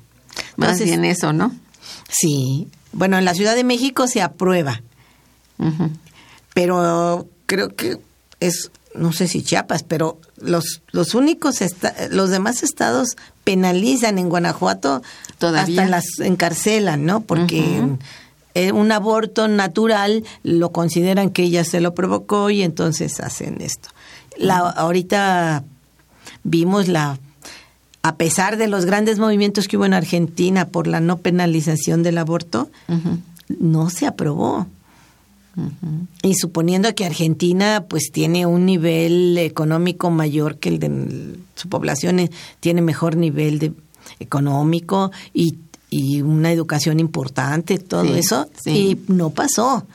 [0.58, 1.56] Más bien eso, ¿no?
[2.10, 2.68] Sí.
[2.92, 4.82] Bueno, en la Ciudad de México se aprueba,
[6.54, 7.98] pero creo que
[8.40, 11.58] es, no sé si Chiapas, pero los, los únicos,
[12.10, 15.02] los demás estados penalizan en Guanajuato,
[15.38, 17.22] todavía hasta las encarcelan, ¿no?
[17.22, 17.82] Porque
[18.54, 23.90] eh, un aborto natural lo consideran que ella se lo provocó y entonces hacen esto.
[24.38, 25.64] La, ahorita
[26.44, 27.20] vimos la
[28.02, 32.18] a pesar de los grandes movimientos que hubo en Argentina por la no penalización del
[32.18, 32.70] aborto,
[33.48, 34.68] no se aprobó.
[36.24, 42.20] Y suponiendo que Argentina pues tiene un nivel económico mayor que el de su población,
[42.20, 42.32] eh,
[42.62, 43.74] tiene mejor nivel de
[44.20, 45.58] económico y
[45.90, 49.86] y una educación importante, todo eso, y no pasó.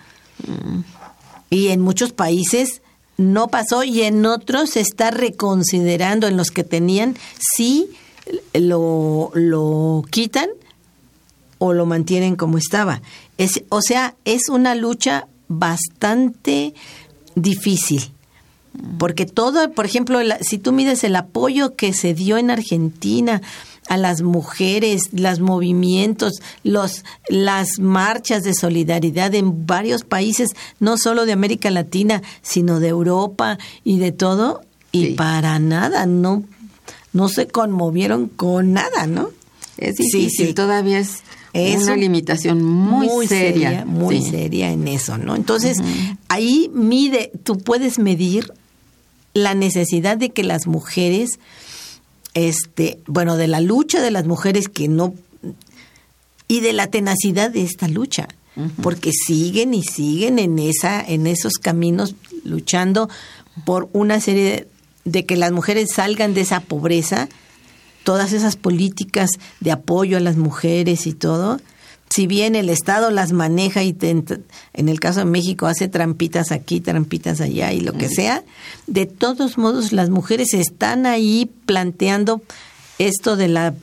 [1.50, 2.82] Y en muchos países
[3.16, 7.88] no pasó y en otros se está reconsiderando, en los que tenían, sí
[8.52, 10.48] lo, lo quitan
[11.58, 13.02] o lo mantienen como estaba.
[13.38, 16.74] Es, o sea, es una lucha bastante
[17.34, 18.10] difícil.
[18.98, 23.40] Porque todo, por ejemplo, si tú mides el apoyo que se dio en Argentina,
[23.88, 31.26] a las mujeres, los movimientos, los, las marchas de solidaridad en varios países, no solo
[31.26, 34.62] de América Latina, sino de Europa y de todo,
[34.92, 36.44] y para nada, no,
[37.12, 39.30] no se conmovieron con nada, ¿no?
[39.76, 41.22] Es difícil, todavía es,
[41.82, 45.36] una limitación muy, seria, Muy seria en eso, ¿no?
[45.36, 45.78] Entonces,
[46.28, 48.52] ahí mide, tú puedes medir
[49.34, 51.40] la necesidad de que las mujeres
[52.34, 55.14] este, bueno, de la lucha de las mujeres que no
[56.46, 58.28] y de la tenacidad de esta lucha,
[58.82, 62.14] porque siguen y siguen en esa en esos caminos
[62.44, 63.08] luchando
[63.64, 64.68] por una serie de,
[65.04, 67.28] de que las mujeres salgan de esa pobreza,
[68.04, 69.30] todas esas políticas
[69.60, 71.58] de apoyo a las mujeres y todo,
[72.14, 76.80] si bien el Estado las maneja y en el caso de México hace trampitas aquí,
[76.80, 78.44] trampitas allá y lo que sea,
[78.86, 82.40] de todos modos las mujeres están ahí planteando
[83.00, 83.74] esto de la,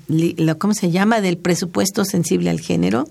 [0.59, 1.19] ¿cómo se llama?
[1.19, 3.05] Del presupuesto sensible al género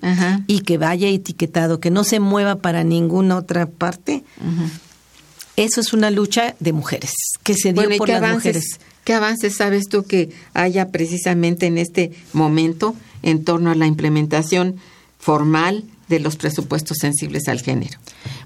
[0.46, 4.24] y que vaya etiquetado, que no se mueva para ninguna otra parte.
[5.56, 7.12] Eso es una lucha de mujeres,
[7.42, 8.80] que se dio por las mujeres.
[9.04, 14.76] ¿Qué avances sabes tú que haya precisamente en este momento en torno a la implementación
[15.20, 17.98] formal de los presupuestos sensibles al género.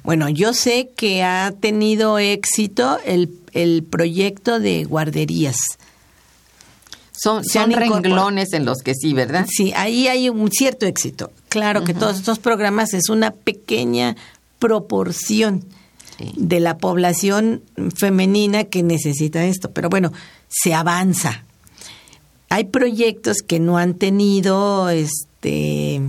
[0.03, 5.57] Bueno, yo sé que ha tenido éxito el, el proyecto de guarderías.
[7.13, 9.47] Son, son renglones en los que sí, ¿verdad?
[9.49, 11.33] Sí, ahí hay un cierto éxito.
[11.49, 14.17] Claro que todos estos programas es una pequeña
[14.59, 15.65] proporción
[16.19, 17.63] de la población
[17.97, 20.13] femenina que necesita esto, pero bueno,
[20.49, 21.45] se avanza.
[22.49, 26.03] Hay proyectos que no han tenido este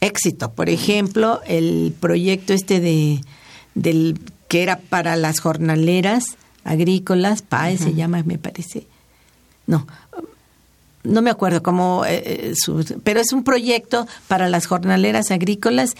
[0.00, 0.52] éxito.
[0.52, 3.20] Por ejemplo, el proyecto este de
[3.74, 4.18] del
[4.48, 8.86] que era para las jornaleras agrícolas, PAE se llama, me parece.
[9.66, 9.86] No,
[11.04, 12.54] no me acuerdo cómo, eh, eh,
[13.04, 15.94] pero es un proyecto para las jornaleras agrícolas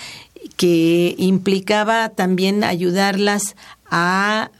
[0.56, 3.54] que implicaba también ayudarlas
[3.90, 4.50] a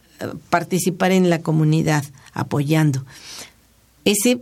[0.51, 3.05] participar en la comunidad, apoyando.
[4.05, 4.41] Ese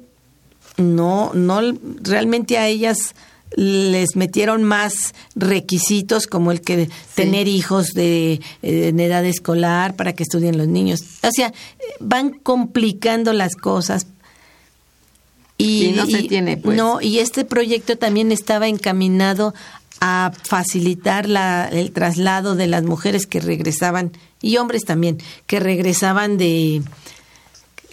[0.76, 1.60] no, no,
[2.02, 3.14] realmente a ellas
[3.54, 10.24] les metieron más requisitos como el que tener hijos de, en edad escolar para que
[10.24, 11.00] estudien los niños.
[11.22, 11.52] O sea,
[12.00, 14.06] van complicando las cosas.
[15.58, 16.76] Y, no se tiene, pues.
[16.76, 19.54] No, y este proyecto también estaba encaminado
[20.00, 26.36] a facilitar la, el traslado de las mujeres que regresaban, y hombres también, que regresaban
[26.36, 26.82] de,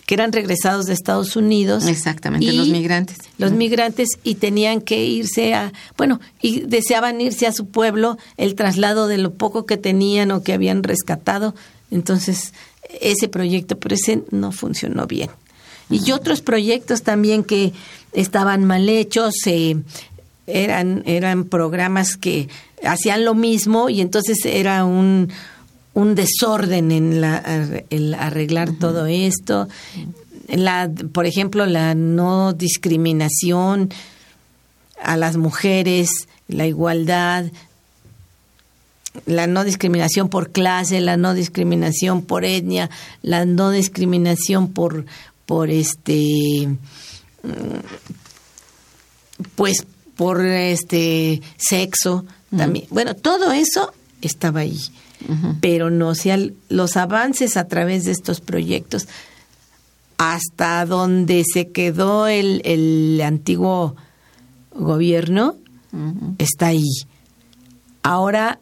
[0.06, 1.88] que eran regresados de Estados Unidos.
[1.88, 3.18] Exactamente, los migrantes.
[3.38, 8.56] Los migrantes y tenían que irse a, bueno, y deseaban irse a su pueblo, el
[8.56, 11.56] traslado de lo poco que tenían o que habían rescatado.
[11.92, 12.54] Entonces,
[13.02, 15.30] ese proyecto, pero ese no funcionó bien.
[15.90, 17.74] Y otros proyectos también que
[18.14, 19.78] estaban mal hechos, eh,
[20.48, 22.50] eran, eran programas que
[22.84, 25.30] hacían lo mismo y entonces era un,
[25.94, 27.38] un desorden en la,
[27.90, 29.68] el arreglar todo esto.
[30.48, 33.90] La, por ejemplo, la no discriminación
[35.02, 36.10] a las mujeres,
[36.48, 37.46] la igualdad,
[39.26, 42.90] la no discriminación por clase, la no discriminación por etnia,
[43.22, 45.06] la no discriminación por
[45.46, 46.76] por este
[49.56, 49.86] pues
[50.16, 52.26] por este sexo
[52.56, 52.86] también.
[52.90, 54.80] Bueno, todo eso estaba ahí
[55.62, 59.08] pero no sean los avances a través de estos proyectos
[60.18, 63.96] hasta donde se quedó el, el antiguo
[64.74, 65.56] gobierno
[66.38, 66.90] está ahí.
[68.02, 68.60] Ahora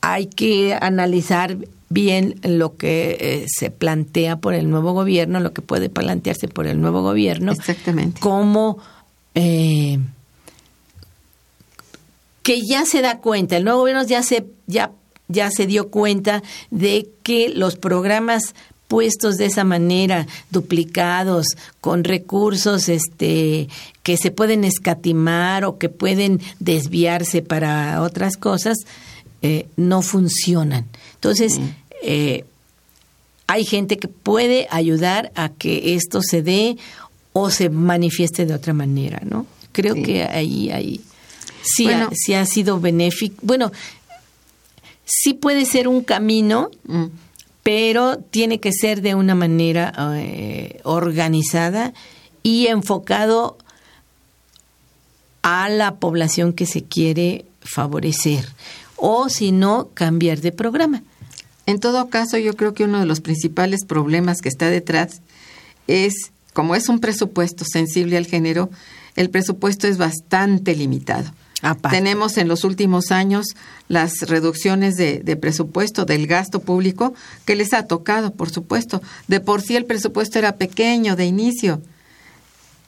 [0.00, 1.56] hay que analizar
[1.88, 6.66] bien lo que eh, se plantea por el nuevo gobierno, lo que puede plantearse por
[6.66, 7.52] el nuevo gobierno.
[7.52, 8.20] Exactamente.
[8.20, 8.78] Cómo
[9.34, 9.83] eh,
[12.44, 14.92] que ya se da cuenta, el nuevo gobierno ya se, ya,
[15.28, 18.54] ya se dio cuenta de que los programas
[18.86, 21.46] puestos de esa manera, duplicados,
[21.80, 23.68] con recursos este,
[24.02, 28.76] que se pueden escatimar o que pueden desviarse para otras cosas,
[29.40, 30.84] eh, no funcionan.
[31.14, 31.58] Entonces,
[32.02, 32.44] eh,
[33.46, 36.76] hay gente que puede ayudar a que esto se dé
[37.32, 39.46] o se manifieste de otra manera, ¿no?
[39.72, 41.00] Creo que ahí hay
[41.64, 43.36] sí, ha, ha sido benéfico.
[43.42, 43.72] Bueno,
[45.04, 47.06] sí puede ser un camino, mm.
[47.62, 51.92] pero tiene que ser de una manera eh, organizada
[52.42, 53.58] y enfocado
[55.42, 58.46] a la población que se quiere favorecer
[58.96, 61.02] o si no cambiar de programa.
[61.66, 65.22] En todo caso, yo creo que uno de los principales problemas que está detrás
[65.86, 68.70] es, como es un presupuesto sensible al género,
[69.16, 71.30] el presupuesto es bastante limitado.
[71.90, 73.46] Tenemos en los últimos años
[73.88, 79.02] las reducciones de, presupuesto del gasto público que les ha tocado, por supuesto.
[79.28, 81.80] De por sí el presupuesto era pequeño de inicio.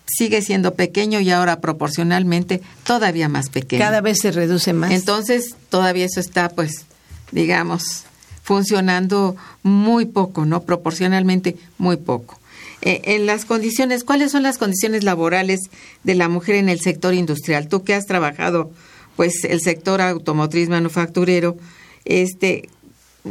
[0.07, 3.81] Sigue siendo pequeño y ahora proporcionalmente todavía más pequeño.
[3.81, 4.93] Cada vez se reduce más.
[4.93, 6.85] Entonces, todavía eso está, pues,
[7.33, 8.05] digamos,
[8.43, 10.63] funcionando muy poco, ¿no?
[10.63, 12.39] Proporcionalmente muy poco.
[12.87, 15.59] Eh, en las condiciones, ¿cuáles son las condiciones laborales
[16.05, 17.67] de la mujer en el sector industrial?
[17.67, 18.71] Tú que has trabajado,
[19.17, 21.57] pues, el sector automotriz manufacturero,
[22.05, 22.69] este,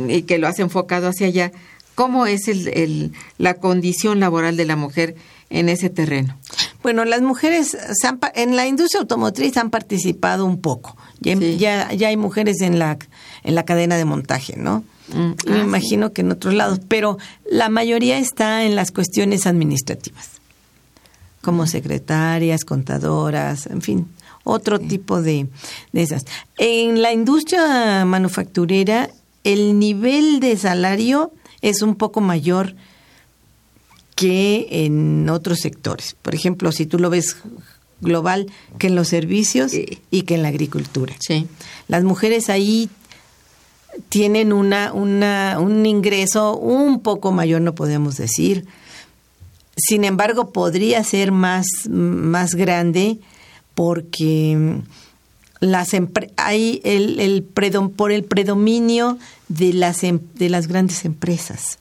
[0.09, 1.53] y que lo has enfocado hacia allá,
[1.95, 5.15] ¿cómo es el, la condición laboral de la mujer
[5.49, 6.37] en ese terreno?
[6.83, 7.77] Bueno, las mujeres
[8.33, 10.97] en la industria automotriz han participado un poco.
[11.21, 12.97] Ya, ya, ya hay mujeres en la,
[13.43, 14.83] en la cadena de montaje, ¿no?
[15.15, 17.17] Mm, me ah, imagino que en otros lados, pero
[17.49, 20.41] la mayoría está en las cuestiones administrativas,
[21.41, 24.07] como secretarias, contadoras, en fin,
[24.43, 25.47] otro tipo de,
[25.93, 26.25] de esas.
[26.57, 29.09] En la industria manufacturera,
[29.43, 32.75] el nivel de salario es un poco mayor
[34.15, 36.15] que en otros sectores.
[36.21, 37.37] Por ejemplo, si tú lo ves
[38.01, 38.47] global,
[38.77, 41.15] que en los servicios y que en la agricultura.
[41.19, 41.47] Sí.
[41.87, 42.89] Las mujeres ahí
[44.09, 48.65] tienen una, una, un ingreso un poco mayor, no podemos decir.
[49.75, 53.19] Sin embargo, podría ser más, más grande
[53.73, 54.79] porque
[55.59, 55.89] las
[56.37, 59.17] hay el, el por el predominio
[59.47, 61.79] de las, em, de las grandes empresas.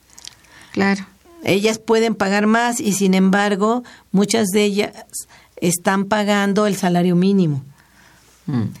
[0.71, 1.05] Claro.
[1.43, 4.91] Ellas pueden pagar más y sin embargo muchas de ellas
[5.57, 7.63] están pagando el salario mínimo.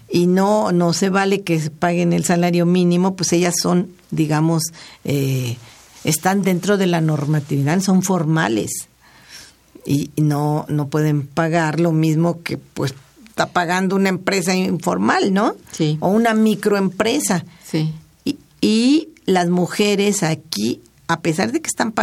[0.09, 4.63] Y no, no se vale que paguen el salario mínimo, pues ellas son, digamos,
[5.03, 5.57] eh,
[6.03, 8.71] están dentro de la normatividad, son formales.
[9.85, 12.93] Y, no, no pueden pagar lo mismo que pues
[13.27, 15.55] está pagando una empresa informal, ¿no?
[15.71, 15.97] Sí.
[15.99, 17.43] O una microempresa.
[17.63, 17.93] Sí.
[18.23, 21.93] Y, y las mujeres aquí, a pesar de que están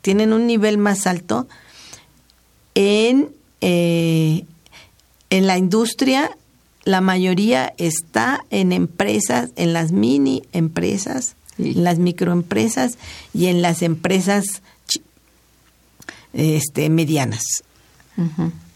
[0.00, 1.48] tienen un nivel más alto,
[2.74, 3.30] en,
[3.60, 4.44] eh,
[5.28, 6.36] en la industria
[6.90, 12.98] la mayoría está en empresas, en las mini empresas, en las microempresas
[13.32, 14.62] y en las empresas
[16.32, 17.42] este, medianas.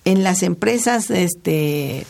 [0.05, 2.07] En las empresas, este,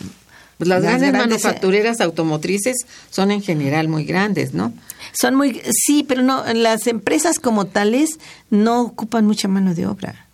[0.57, 4.73] pues las, grandes, manufactureras automotrices son en general muy grandes, ¿no?
[5.11, 10.24] Son muy, sí, pero no, las empresas como tales no ocupan mucha mano de obra.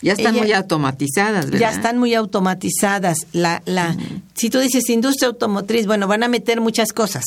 [0.00, 1.60] Ya están muy automatizadas, ¿verdad?
[1.60, 3.26] Ya están muy automatizadas.
[3.32, 3.96] La, la,
[4.34, 7.24] Si tú dices industria automotriz, bueno, van a meter muchas cosas.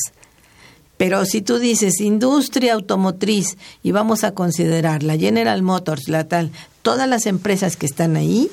[0.98, 6.52] Pero si tú dices industria automotriz y vamos a considerar la General Motors, la tal,
[6.84, 8.52] todas las empresas que están ahí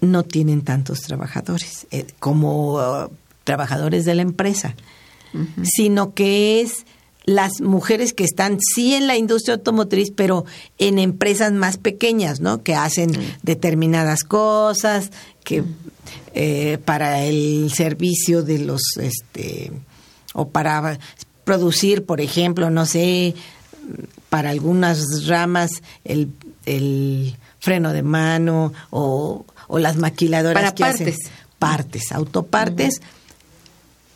[0.00, 3.10] no tienen tantos trabajadores eh, como uh,
[3.44, 4.76] trabajadores de la empresa,
[5.64, 6.86] sino que es
[7.30, 10.44] las mujeres que están sí en la industria automotriz, pero
[10.78, 12.62] en empresas más pequeñas, ¿no?
[12.62, 13.12] Que hacen
[13.42, 15.10] determinadas cosas,
[15.44, 15.62] que
[16.34, 19.70] eh, para el servicio de los, este,
[20.34, 20.98] o para
[21.44, 23.34] producir, por ejemplo, no sé,
[24.28, 26.32] para algunas ramas el,
[26.66, 31.00] el freno de mano o, o las maquiladoras para que partes.
[31.00, 33.00] hacen partes, autopartes.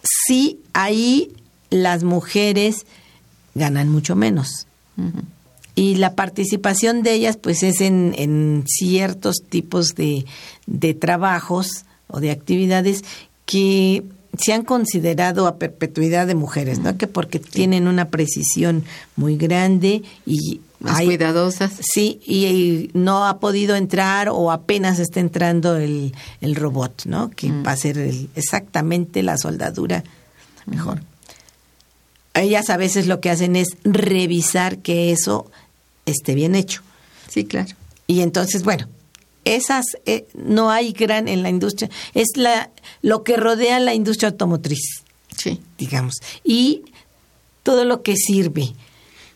[0.03, 1.33] Sí, ahí
[1.71, 2.87] las mujeres
[3.55, 4.67] ganan mucho menos.
[5.75, 10.25] Y la participación de ellas, pues, es en, en ciertos tipos de,
[10.67, 13.05] de trabajos o de actividades
[13.45, 14.05] que
[14.39, 16.97] se han considerado a perpetuidad de mujeres, ¿no?
[16.97, 18.85] Que porque tienen una precisión
[19.17, 21.73] muy grande y más cuidadosas.
[21.81, 27.31] Sí, y, no ha podido entrar o apenas está entrando el, el robot, ¿no?
[27.31, 27.99] Que va a ser
[28.35, 30.05] exactamente la soldadura
[30.67, 31.01] mejor
[32.35, 35.51] ellas a veces lo que hacen es revisar que eso
[36.07, 36.83] esté bien hecho.
[37.29, 37.75] Sí, claro.
[38.07, 38.89] Y entonces, bueno,
[39.45, 42.71] esas eh, no hay gran en la industria, es la
[43.03, 45.03] lo que rodea la industria automotriz.
[45.37, 45.61] Sí.
[45.79, 46.15] Digamos.
[46.43, 46.83] Y
[47.63, 48.63] todo lo que sirve.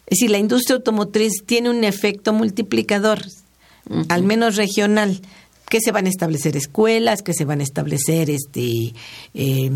[0.06, 3.22] Es decir, la industria automotriz tiene un efecto multiplicador,
[4.08, 5.20] al menos regional,
[5.68, 8.94] que se van a establecer escuelas, que se van a establecer este
[9.34, 9.70] eh,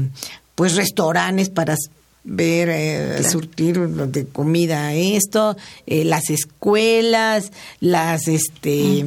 [0.55, 1.77] pues restaurantes para
[2.25, 5.57] ver, eh, surtir de comida esto,
[5.87, 9.05] eh, las escuelas, las, este,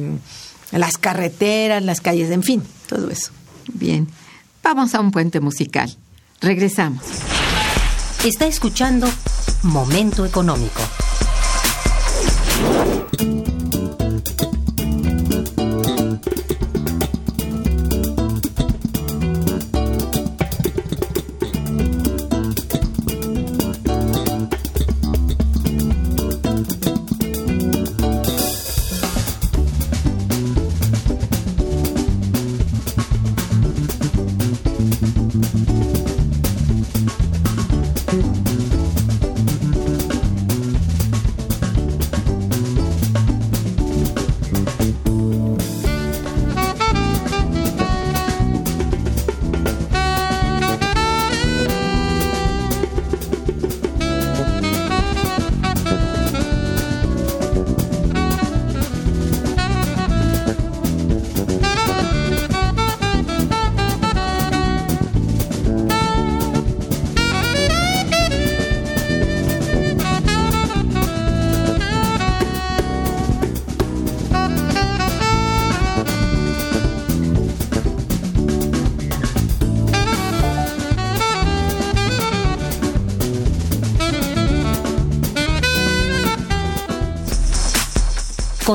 [0.72, 3.30] las carreteras, las calles, en fin, todo eso.
[3.72, 4.06] Bien,
[4.62, 5.94] vamos a un puente musical.
[6.40, 7.02] Regresamos.
[8.24, 9.08] Está escuchando
[9.62, 10.80] Momento Económico.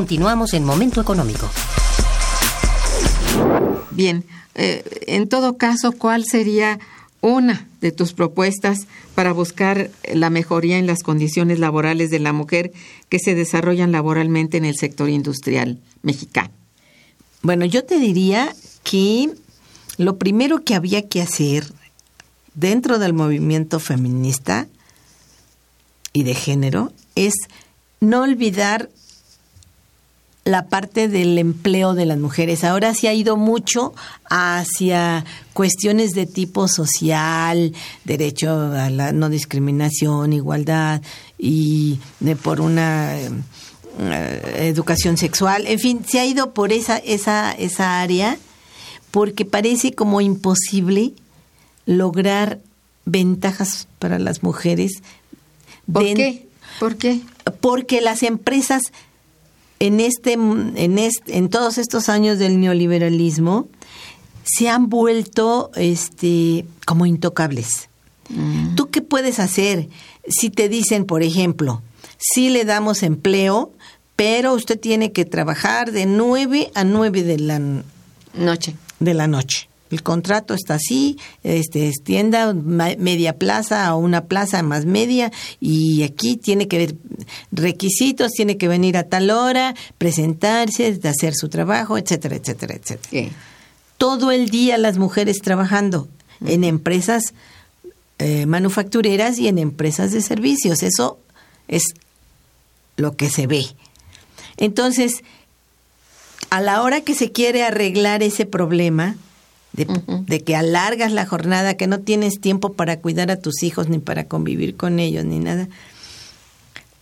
[0.01, 1.47] Continuamos en Momento Económico.
[3.91, 4.25] Bien,
[4.55, 6.79] eh, en todo caso, ¿cuál sería
[7.21, 12.71] una de tus propuestas para buscar la mejoría en las condiciones laborales de la mujer
[13.09, 16.49] que se desarrollan laboralmente en el sector industrial mexicano?
[17.43, 19.29] Bueno, yo te diría que
[19.97, 21.71] lo primero que había que hacer
[22.55, 24.67] dentro del movimiento feminista
[26.11, 27.35] y de género es
[27.99, 28.89] no olvidar
[30.51, 32.63] la parte del empleo de las mujeres.
[32.63, 33.93] Ahora se ha ido mucho
[34.29, 37.73] hacia cuestiones de tipo social,
[38.03, 41.01] derecho a la no discriminación, igualdad
[41.37, 43.31] y de por una eh,
[44.59, 45.65] educación sexual.
[45.67, 48.37] En fin, se ha ido por esa, esa, esa área
[49.11, 51.13] porque parece como imposible
[51.85, 52.59] lograr
[53.05, 55.01] ventajas para las mujeres
[55.91, 56.47] ¿Por de- qué?
[56.79, 57.19] ¿Por qué?
[57.59, 58.83] Porque las empresas
[59.81, 63.67] en este, en este, en todos estos años del neoliberalismo
[64.43, 67.89] se han vuelto este como intocables.
[68.75, 69.89] ¿Tú qué puedes hacer
[70.27, 71.81] si te dicen, por ejemplo,
[72.17, 73.73] si le damos empleo,
[74.15, 77.59] pero usted tiene que trabajar de 9 a 9 de la
[78.35, 78.75] Noche.
[78.99, 79.67] de la noche.
[79.91, 85.31] El contrato está así, este es tienda ma- media plaza a una plaza más media
[85.59, 86.95] y aquí tiene que ver
[87.51, 93.09] requisitos, tiene que venir a tal hora, presentarse, hacer su trabajo, etcétera, etcétera, etcétera.
[93.11, 93.31] ¿Qué?
[93.97, 96.07] Todo el día las mujeres trabajando
[96.45, 97.33] en empresas
[98.17, 100.83] eh, manufactureras y en empresas de servicios.
[100.83, 101.19] Eso
[101.67, 101.83] es
[102.95, 103.65] lo que se ve.
[104.57, 105.23] Entonces,
[106.49, 109.15] a la hora que se quiere arreglar ese problema,
[109.73, 109.87] de,
[110.25, 113.99] de que alargas la jornada, que no tienes tiempo para cuidar a tus hijos, ni
[113.99, 115.67] para convivir con ellos, ni nada,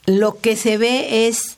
[0.06, 1.58] lo que se ve es,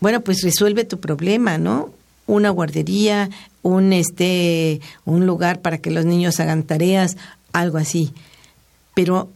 [0.00, 1.90] bueno, pues resuelve tu problema, ¿no?
[2.26, 3.30] Una guardería,
[3.62, 7.16] un este, un lugar para que los niños hagan tareas,
[7.52, 8.12] algo así.
[8.94, 9.30] Pero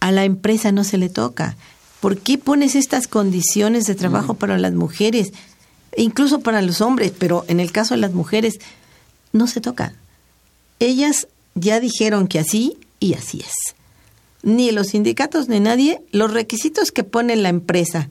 [0.00, 1.56] a la empresa no se le toca.
[2.00, 5.32] ¿Por qué pones estas condiciones de trabajo para las mujeres?
[5.92, 8.58] E incluso para los hombres, pero en el caso de las mujeres
[9.32, 9.94] no se toca.
[10.80, 13.74] Ellas ya dijeron que así y así es.
[14.42, 18.10] Ni los sindicatos ni nadie, los requisitos que pone la empresa,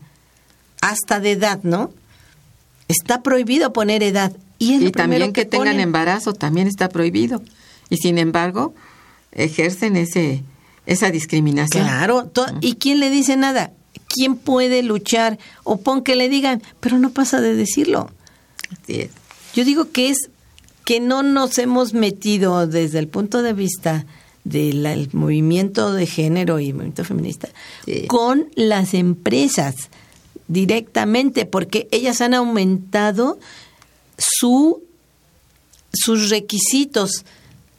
[0.81, 1.91] hasta de edad, ¿no?
[2.87, 4.35] Está prohibido poner edad.
[4.59, 7.41] Y, también que, tengan embarazo también está prohibido.
[7.89, 8.73] Y sin embargo,
[9.31, 10.43] ejercen ese
[10.85, 11.83] esa discriminación.
[11.83, 13.71] Claro, ¿y quién le dice nada?
[14.07, 15.39] ¿Quién puede luchar?
[15.63, 18.11] O pon que le digan, pero no pasa de decirlo.
[18.71, 19.09] Así es.
[19.53, 20.29] Yo digo que es
[20.85, 24.05] que no nos hemos metido desde el punto de vista
[24.43, 27.47] del movimiento de género y movimiento feminista
[27.85, 28.07] Sí.
[28.07, 29.75] con las empresas
[30.49, 33.39] directamente, porque ellas han aumentado
[34.17, 34.81] su
[35.93, 37.23] sus requisitos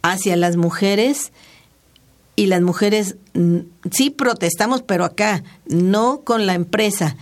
[0.02, 1.32] hacia las mujeres
[2.36, 3.58] y las mujeres mm,
[3.90, 7.16] sí protestamos, pero acá, no con la empresa.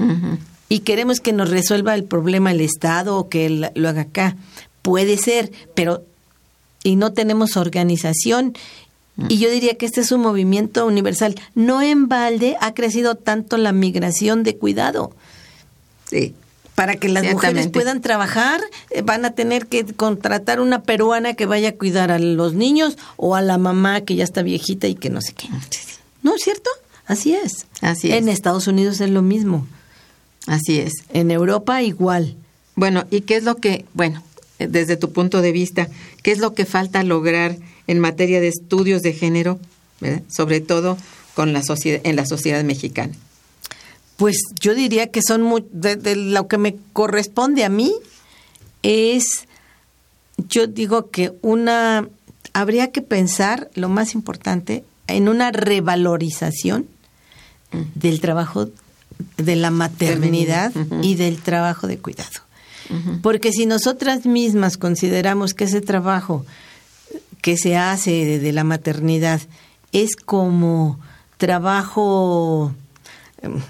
[0.69, 4.37] Y queremos que nos resuelva el problema el Estado o que lo haga acá.
[4.83, 6.05] Puede ser, pero
[6.83, 8.55] y no tenemos organización.
[9.29, 11.35] Y yo diría que este es un movimiento universal.
[11.55, 15.15] No en balde ha crecido tanto la migración de cuidado.
[16.09, 16.35] Sí.
[16.75, 18.61] Para que las mujeres puedan trabajar,
[18.91, 22.97] eh, van a tener que contratar una peruana que vaya a cuidar a los niños
[23.17, 25.49] o a la mamá que ya está viejita y que no sé qué.
[26.23, 26.71] ¿No es cierto?
[27.07, 27.67] Así es.
[27.83, 28.35] Así En es.
[28.35, 29.67] Estados Unidos es lo mismo.
[30.47, 30.93] Así es.
[31.13, 32.37] En Europa igual.
[32.75, 34.23] Bueno, ¿y qué es lo que, bueno,
[34.69, 35.89] desde tu punto de vista,
[36.23, 37.57] qué es lo que falta lograr
[37.87, 39.59] en materia de estudios de género,
[40.01, 40.23] ¿verdad?
[40.29, 40.97] sobre todo
[41.35, 43.15] con la sociedad, en la sociedad mexicana?
[44.17, 47.93] Pues yo diría que son muy, de, de lo que me corresponde a mí
[48.83, 49.47] es,
[50.49, 52.09] yo digo que una,
[52.53, 56.87] habría que pensar, lo más importante, en una revalorización
[57.95, 58.69] del trabajo
[59.37, 62.41] de la maternidad y del trabajo de cuidado.
[63.23, 66.45] Porque si nosotras mismas consideramos que ese trabajo
[67.41, 69.41] que se hace de, de la maternidad
[69.93, 70.99] es como
[71.37, 72.75] trabajo
[73.43, 73.61] em,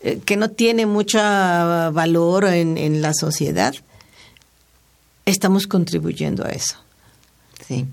[0.00, 3.74] eh, que no tiene mucho valor en, en la sociedad,
[5.24, 6.76] estamos contribuyendo a eso.
[7.66, 7.86] Sí.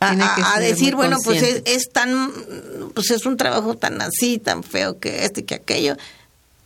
[0.00, 2.30] A, decir, bueno, pues es, es tan,
[2.94, 5.96] pues es un trabajo tan así, tan feo que este, que aquello,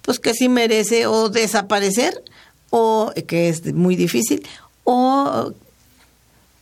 [0.03, 2.23] pues que sí merece o desaparecer,
[2.77, 4.45] o que es muy difícil,
[4.83, 5.53] o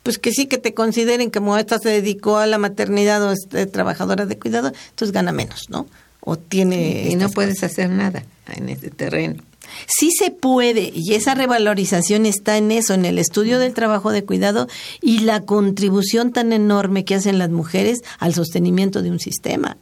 [0.02, 3.32] pues que sí que te consideren que como esta se dedicó a la maternidad o
[3.32, 5.86] es trabajadora de cuidado, entonces gana menos, ¿no?
[6.20, 7.08] O tiene...
[7.08, 9.42] y no puedes hacer nada en ese terreno.
[9.86, 14.22] Sí se puede, y esa revalorización está en eso, en el estudio del trabajo de
[14.22, 14.68] cuidado
[15.00, 19.78] y la contribución tan enorme que hacen las mujeres al sostenimiento de un sistema.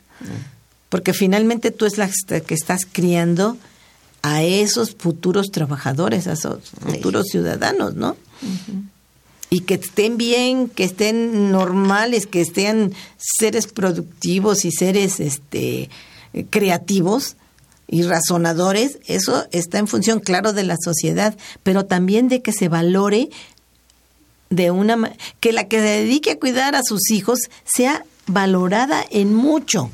[0.90, 3.56] Porque finalmente tú es la que estás criando
[4.22, 8.16] a esos futuros trabajadores, a esos futuros ciudadanos, ¿no?
[9.48, 15.90] Y que estén bien, que estén normales, que estén seres productivos y seres este
[16.50, 17.36] creativos
[17.88, 22.68] y razonadores, eso está en función, claro, de la sociedad, pero también de que se
[22.68, 23.30] valore
[24.48, 29.34] de una que la que se dedique a cuidar a sus hijos sea valorada en
[29.34, 29.90] mucho.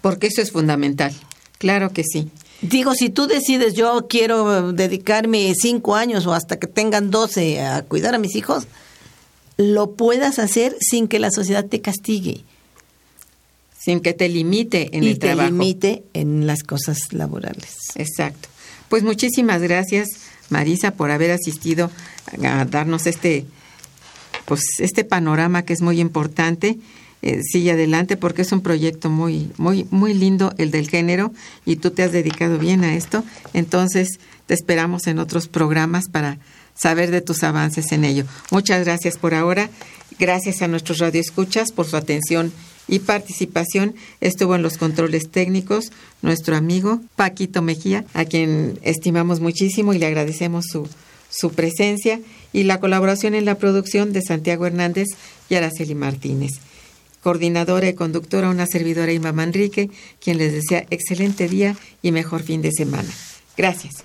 [0.00, 1.12] Porque eso es fundamental.
[1.58, 2.30] Claro que sí.
[2.60, 7.82] Digo, si tú decides yo quiero dedicarme cinco años o hasta que tengan doce a
[7.82, 8.66] cuidar a mis hijos,
[9.56, 12.44] lo puedas hacer sin que la sociedad te castigue.
[13.78, 15.50] Sin que te limite en y el te trabajo.
[15.50, 17.76] limite en las cosas laborales.
[17.94, 18.48] Exacto.
[18.88, 20.08] Pues muchísimas gracias,
[20.48, 21.90] Marisa, por haber asistido
[22.42, 23.46] a darnos este,
[24.46, 26.78] pues, este panorama que es muy importante.
[27.20, 31.32] Eh, sigue adelante porque es un proyecto muy, muy, muy lindo el del género
[31.64, 33.24] y tú te has dedicado bien a esto.
[33.54, 36.38] Entonces, te esperamos en otros programas para
[36.74, 38.24] saber de tus avances en ello.
[38.50, 39.68] Muchas gracias por ahora.
[40.18, 42.52] Gracias a nuestros radioescuchas por su atención
[42.88, 43.94] y participación.
[44.20, 45.92] Estuvo en los controles técnicos
[46.22, 50.88] nuestro amigo Paquito Mejía, a quien estimamos muchísimo y le agradecemos su,
[51.30, 52.20] su presencia,
[52.52, 55.08] y la colaboración en la producción de Santiago Hernández
[55.50, 56.52] y Araceli Martínez.
[57.22, 59.90] Coordinadora y conductora, una servidora Inma Manrique,
[60.20, 63.08] quien les desea excelente día y mejor fin de semana.
[63.56, 64.04] Gracias.